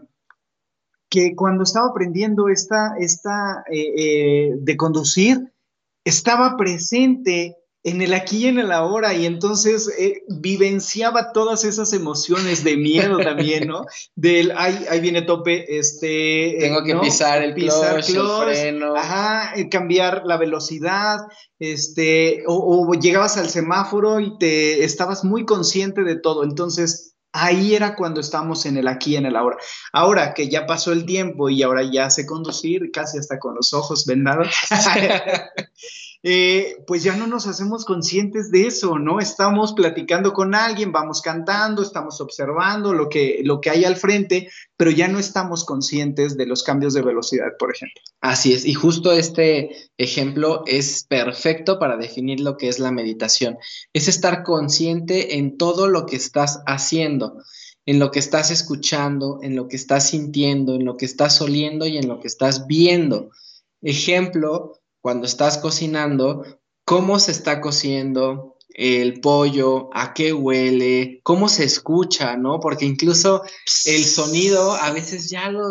[1.10, 5.52] que cuando estaba aprendiendo esta, esta eh, eh, de conducir,
[6.06, 11.94] estaba presente en el aquí y en el ahora, y entonces eh, vivenciaba todas esas
[11.94, 13.86] emociones de miedo también, ¿no?
[14.16, 16.58] Del, ay, ahí viene tope, este...
[16.60, 18.96] Tengo que pisar el pisar freno.
[18.96, 21.20] Ajá, eh, cambiar la velocidad,
[21.60, 27.98] este, o, llegabas al semáforo y te estabas muy consciente de todo, entonces Ahí era
[27.98, 29.58] cuando estamos en el aquí y en el ahora.
[29.92, 33.74] Ahora que ya pasó el tiempo y ahora ya sé conducir, casi hasta con los
[33.74, 34.48] ojos vendados,
[36.28, 39.20] Eh, pues ya no nos hacemos conscientes de eso, ¿no?
[39.20, 44.50] Estamos platicando con alguien, vamos cantando, estamos observando lo que, lo que hay al frente,
[44.76, 48.02] pero ya no estamos conscientes de los cambios de velocidad, por ejemplo.
[48.22, 49.70] Así es, y justo este
[50.00, 53.60] ejemplo es perfecto para definir lo que es la meditación.
[53.94, 57.38] Es estar consciente en todo lo que estás haciendo
[57.88, 61.86] en lo que estás escuchando, en lo que estás sintiendo, en lo que estás oliendo
[61.86, 63.30] y en lo que estás viendo.
[63.84, 66.44] Ejemplo, cuando estás cocinando,
[66.84, 72.60] cómo se está cociendo el pollo, a qué huele, cómo se escucha, ¿no?
[72.60, 73.44] Porque incluso
[73.86, 75.62] el sonido a veces ya lo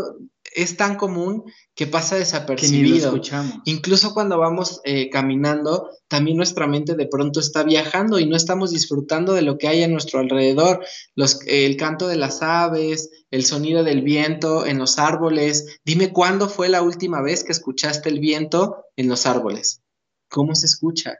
[0.55, 1.43] es tan común
[1.74, 3.20] que pasa desapercibido.
[3.64, 8.70] Incluso cuando vamos eh, caminando, también nuestra mente de pronto está viajando y no estamos
[8.70, 10.85] disfrutando de lo que hay a nuestro alrededor.
[11.16, 15.80] Los, el canto de las aves, el sonido del viento en los árboles.
[15.85, 19.82] Dime cuándo fue la última vez que escuchaste el viento en los árboles.
[20.30, 21.18] ¿Cómo se escucha?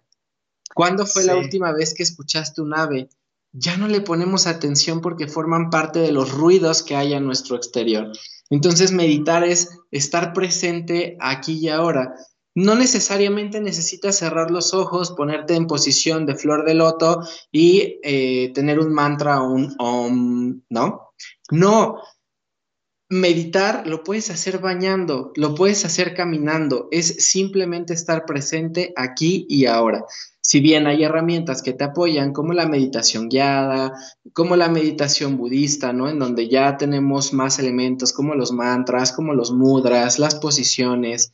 [0.73, 3.09] ¿Cuándo fue la última vez que escuchaste un ave?
[3.51, 7.57] Ya no le ponemos atención porque forman parte de los ruidos que hay a nuestro
[7.57, 8.13] exterior.
[8.49, 12.15] Entonces, meditar es estar presente aquí y ahora.
[12.55, 18.53] No necesariamente necesitas cerrar los ojos, ponerte en posición de flor de loto y eh,
[18.55, 21.05] tener un mantra o un om, ¿no?
[21.51, 22.01] No.
[23.11, 29.67] Meditar lo puedes hacer bañando, lo puedes hacer caminando, es simplemente estar presente aquí y
[29.67, 30.05] ahora.
[30.41, 33.93] Si bien hay herramientas que te apoyan, como la meditación guiada,
[34.33, 36.09] como la meditación budista, ¿no?
[36.09, 41.33] En donde ya tenemos más elementos como los mantras, como los mudras, las posiciones,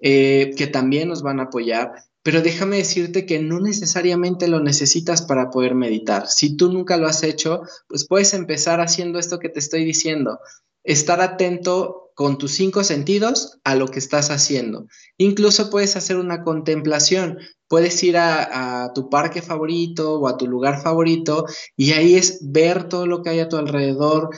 [0.00, 1.92] eh, que también nos van a apoyar.
[2.22, 6.28] Pero déjame decirte que no necesariamente lo necesitas para poder meditar.
[6.28, 10.38] Si tú nunca lo has hecho, pues puedes empezar haciendo esto que te estoy diciendo.
[10.84, 14.86] Estar atento con tus cinco sentidos a lo que estás haciendo.
[15.16, 20.82] Incluso puedes hacer una contemplación, puedes ir a, tu parque favorito o a tu lugar
[20.82, 21.46] favorito
[21.76, 24.28] y ahí es ver todo lo que hay a tu alrededor,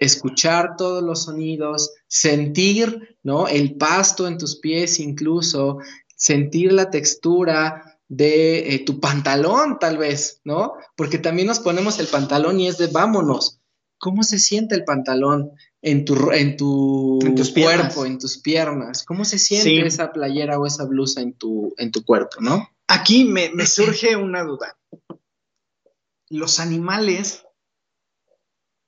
[0.00, 3.46] escuchar todos los sonidos, sentir, ¿no?
[3.46, 5.78] El pasto en tus pies incluso,
[6.18, 10.74] sentir la textura de eh, tu pantalón tal vez, ¿no?
[10.96, 13.60] Porque también nos ponemos el pantalón y es de vámonos.
[13.98, 15.52] ¿Cómo se siente el pantalón?
[15.82, 17.18] en tu, en tu
[17.54, 19.04] cuerpo, en tus piernas.
[19.04, 22.68] ¿Cómo se siente esa playera o esa blusa en tu, en tu cuerpo, no?
[22.86, 24.78] Aquí me, surge una duda.
[26.30, 27.44] Los animales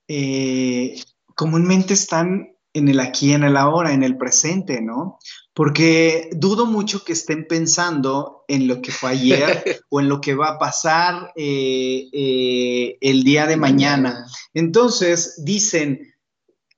[0.08, 1.00] eh,
[1.34, 5.18] comúnmente están en el aquí, en el ahora, en el presente, ¿no?
[5.52, 10.34] Porque dudo mucho que estén pensando en lo que fue ayer o en lo que
[10.34, 14.26] va a pasar eh, eh, el día de mañana.
[14.54, 16.10] Entonces, dicen,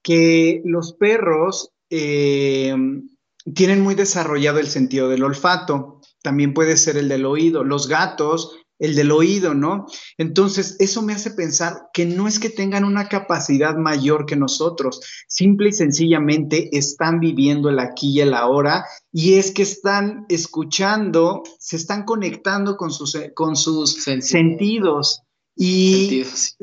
[0.03, 2.75] que los perros eh,
[3.55, 8.57] tienen muy desarrollado el sentido del olfato, también puede ser el del oído, los gatos,
[8.83, 9.87] el del oído, ¿no?
[10.19, 15.01] Entonces, eso me hace pensar que no es que tengan una capacidad mayor que nosotros,
[15.29, 21.45] simple y sencillamente están viviendo el aquí y el ahora y es que están escuchando,
[21.61, 25.23] se están conectando con sus, con sus sentidos.
[25.55, 26.25] Y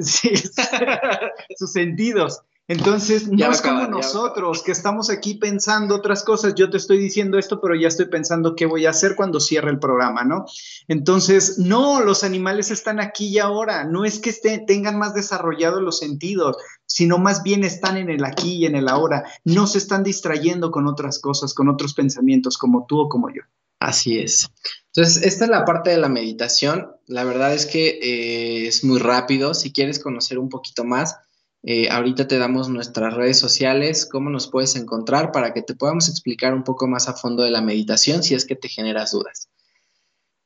[1.58, 2.42] sus sentidos.
[2.70, 6.54] Entonces, no es como nosotros que estamos aquí pensando otras cosas.
[6.54, 9.72] Yo te estoy diciendo esto, pero ya estoy pensando qué voy a hacer cuando cierre
[9.72, 10.46] el programa, ¿no?
[10.88, 13.86] Entonces, no, los animales están aquí y ahora.
[13.86, 14.32] No es que
[14.68, 18.88] tengan más desarrollados los sentidos, sino más bien están en el aquí y en el
[18.88, 19.24] ahora.
[19.44, 23.42] No se están distrayendo con otras cosas, con otros pensamientos como tú o como yo.
[23.80, 24.48] Así es.
[24.94, 26.92] Entonces, esta es la parte de la meditación.
[27.08, 29.56] La verdad es que eh, es muy rápido.
[29.56, 31.16] Si quieres conocer un poquito más,
[31.64, 36.08] eh, ahorita te damos nuestras redes sociales, cómo nos puedes encontrar para que te podamos
[36.08, 39.50] explicar un poco más a fondo de la meditación si es que te generas dudas.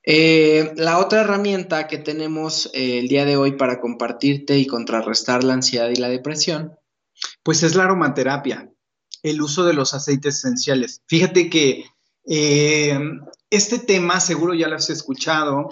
[0.06, 5.44] Eh, la otra herramienta que tenemos eh, el día de hoy para compartirte y contrarrestar
[5.44, 6.74] la ansiedad y la depresión.
[7.44, 8.72] Pues es la aromaterapia,
[9.22, 11.04] el uso de los aceites esenciales.
[11.08, 11.86] Fíjate que
[12.26, 15.70] este tema seguro ya lo has escuchado,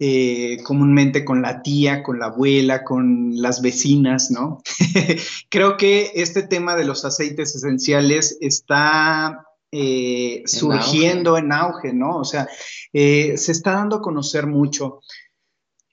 [0.00, 4.60] eh, comúnmente con la tía, con la abuela, con las vecinas, ¿no?
[5.48, 12.18] Creo que este tema de los aceites esenciales está eh, surgiendo en auge, ¿no?
[12.18, 12.48] O sea,
[12.92, 15.00] eh, se está dando a conocer mucho.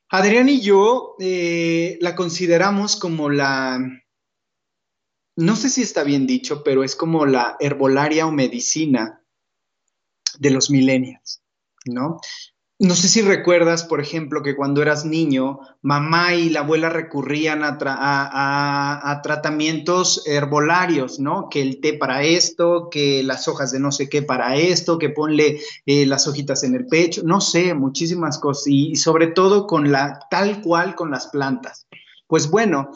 [0.10, 3.80] Adrián y yo la consideramos como la,
[5.38, 9.22] no sé si está bien dicho, pero es como la herbolaria o medicina
[10.40, 11.42] de los millennials,
[11.86, 12.20] ¿no?
[12.82, 17.62] No sé si recuerdas, por ejemplo, que cuando eras niño, mamá y la abuela recurrían
[17.64, 21.48] a, tratamientos herbolarios, ¿no?
[21.48, 25.10] Que el té para esto, que las hojas de no sé qué para esto, que
[25.10, 28.66] ponle eh, las hojitas en el pecho, no sé, muchísimas cosas.
[28.66, 31.86] Y, y sobre todo con la, tal cual con las plantas.
[32.26, 32.90] Pues bueno,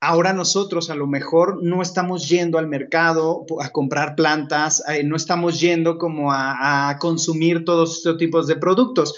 [0.00, 5.16] Ahora nosotros a lo mejor no estamos yendo al mercado a comprar plantas, eh, no
[5.16, 9.14] estamos yendo como a, consumir todos estos tipos de productos.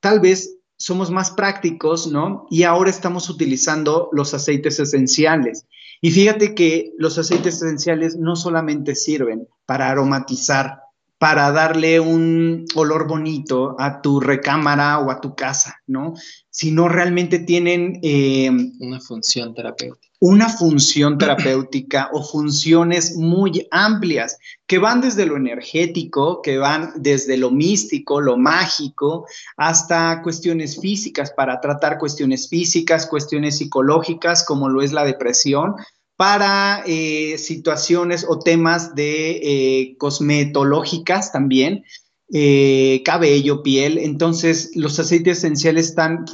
[0.00, 2.46] Tal vez somos más prácticos, ¿no?
[2.50, 5.66] Y ahora estamos utilizando los aceites esenciales.
[6.00, 10.79] Y fíjate que los aceites esenciales no solamente sirven para aromatizar,
[11.20, 16.14] para darle un olor bonito a tu recámara o a tu casa, ¿no?
[16.48, 18.00] Sino realmente tienen...
[18.02, 20.08] Eh, una función terapéutica.
[20.20, 27.36] Una función terapéutica o funciones muy amplias que van desde lo energético, que van desde
[27.36, 29.26] lo místico, lo mágico,
[29.58, 35.74] hasta cuestiones físicas, para tratar cuestiones físicas, cuestiones psicológicas, como lo es la depresión,
[36.20, 41.86] para eh, situaciones o temas de eh, cosmetológicas también,
[42.30, 43.96] eh, cabello, piel.
[43.96, 46.26] Entonces, los aceites esenciales están,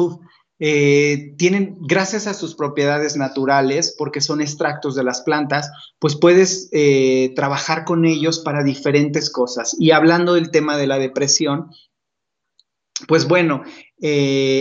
[0.59, 5.71] tienen, gracias a sus propiedades naturales, porque son extractos de las plantas,
[6.01, 6.69] pues puedes
[7.37, 9.77] trabajar con ellos para diferentes cosas.
[9.79, 11.71] Y hablando del tema de la depresión,
[13.07, 13.63] pues bueno,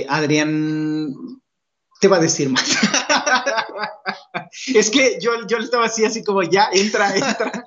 [0.07, 1.15] Adrián
[1.99, 2.63] te va a decir más.
[4.73, 7.65] es que yo, yo estaba así, así como ya, entra, entra.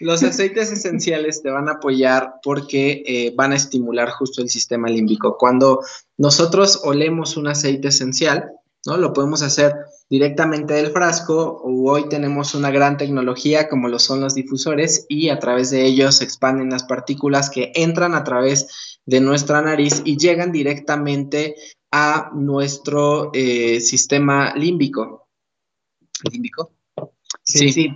[0.00, 4.88] Los aceites esenciales te van a apoyar porque eh, van a estimular justo el sistema
[4.88, 5.36] límbico.
[5.38, 5.80] Cuando
[6.18, 8.50] nosotros olemos un aceite esencial,
[8.84, 8.96] ¿no?
[8.96, 9.76] Lo podemos hacer
[10.10, 15.28] directamente del frasco o hoy tenemos una gran tecnología como lo son los difusores y
[15.28, 20.02] a través de ellos se expanden las partículas que entran a través de nuestra nariz
[20.04, 21.54] y llegan directamente
[21.92, 25.21] a nuestro eh, sistema límbico
[26.30, 26.72] límbico.
[27.42, 27.94] Sí, sí.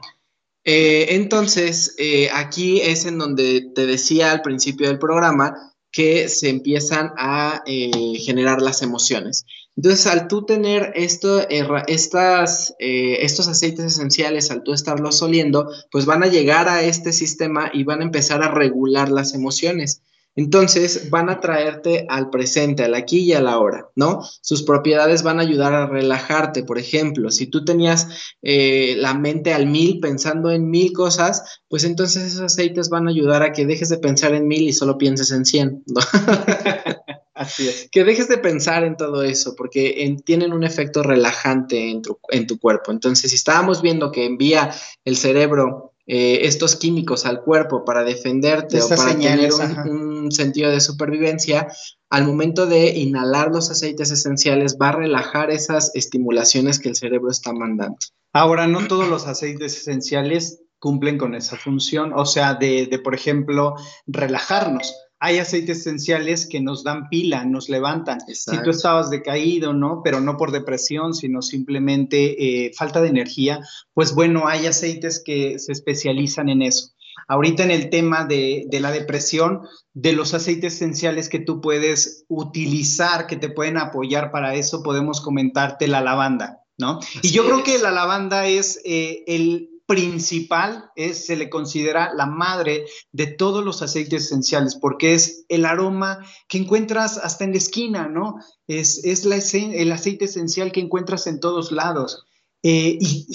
[0.65, 6.49] Eh, entonces, eh, aquí es en donde te decía al principio del programa que se
[6.49, 9.47] empiezan a eh, generar las emociones.
[9.77, 11.47] Entonces, al tú tener esto,
[11.87, 17.71] estas, estos aceites esenciales, al tú estarlos oliendo, pues van a llegar a este sistema
[17.73, 20.03] y van a empezar a regular las emociones.
[20.37, 24.21] Entonces van a traerte al presente, al aquí y a la hora, ¿no?
[24.43, 26.63] Sus propiedades van a ayudar a relajarte.
[26.63, 28.09] Por ejemplo, si tú tenías
[28.43, 33.11] eh, la mente al mil pensando en mil cosas, pues entonces esos aceites van a
[33.11, 36.03] ayudar a que dejes de pensar en mil y solo pienses en cien, ¿no?
[37.35, 37.89] Así es.
[37.91, 42.47] Que dejes de pensar en todo eso, porque tienen un efecto relajante en tu, en
[42.47, 42.93] tu cuerpo.
[42.93, 44.71] Entonces, si estábamos viendo que envía
[45.05, 49.51] el cerebro eh, estos químicos al cuerpo para defenderte o para tener
[49.87, 51.69] un, sentido de supervivencia,
[52.11, 57.31] al momento de inhalar los aceites esenciales va a relajar esas estimulaciones que el cerebro
[57.31, 57.99] está mandando.
[58.33, 63.15] Ahora, no todos los aceites esenciales cumplen con esa función, o sea, de, de por
[63.15, 63.75] ejemplo,
[64.07, 68.21] relajarnos hay aceites esenciales que nos dan pila, nos levantan.
[68.21, 70.03] Si tú estabas decaído, ¿no?
[70.05, 73.61] Pero no por depresión, sino simplemente eh, falta de energía,
[73.95, 76.91] pues bueno, hay aceites que se especializan en eso.
[77.29, 79.63] Ahorita en el tema de, la depresión,
[79.95, 85.21] de los aceites esenciales que tú puedes utilizar, que te pueden apoyar para eso, podemos
[85.21, 87.01] comentarte la lavanda, ¿no?
[87.23, 92.27] y yo creo que la lavanda es eh, el principal es, se le considera la
[92.27, 97.59] madre de todos los aceites esenciales, porque es el aroma que encuentras hasta en la
[97.59, 98.35] esquina, ¿no?
[98.67, 102.25] Es, es la, el aceite esencial que encuentras en todos lados.
[102.63, 103.29] Eh, y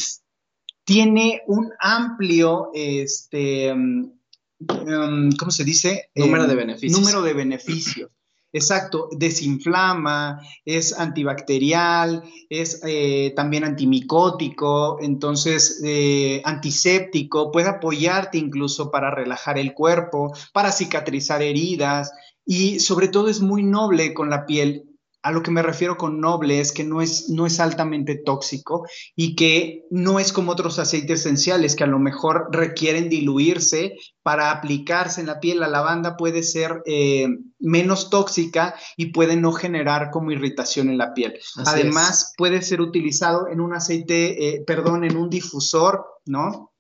[0.84, 4.12] tiene un amplio, este, mm,
[4.60, 6.10] mm, ¿cómo se dice?
[6.16, 7.00] Número de beneficios.
[7.00, 8.10] Número de beneficios.
[8.54, 19.10] Exacto, desinflama, es antibacterial, es eh, también antimicótico, entonces eh, antiséptico, puede apoyarte incluso para
[19.10, 22.12] relajar el cuerpo, para cicatrizar heridas
[22.46, 24.91] y sobre todo es muy noble con la piel
[25.24, 28.88] a lo que me refiero con noble es que no es, no es altamente tóxico
[29.16, 34.52] y que no es como otros aceites esenciales que a lo mejor requieren diluirse para
[34.52, 35.60] aplicarse en la piel.
[35.60, 37.28] La lavanda puede ser eh,
[37.60, 41.40] menos tóxica y puede no generar como irritación en la piel.
[41.66, 46.72] Además, puede ser utilizado en un aceite, eh, perdón, en un difusor, ¿no?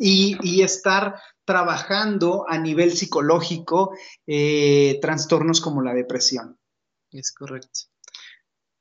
[0.00, 1.14] Y, estar
[1.46, 3.92] trabajando a nivel psicológico
[4.26, 6.58] eh, trastornos como la depresión.
[7.12, 7.80] Es correcto.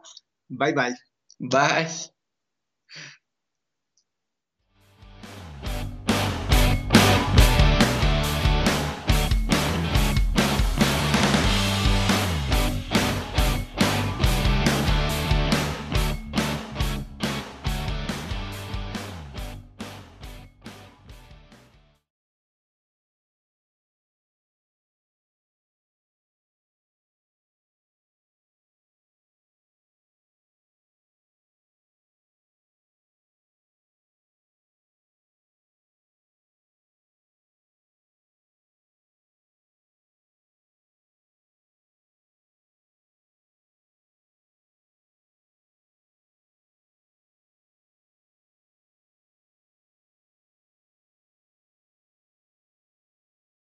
[0.48, 0.96] Bye bye.
[1.40, 2.15] Bye.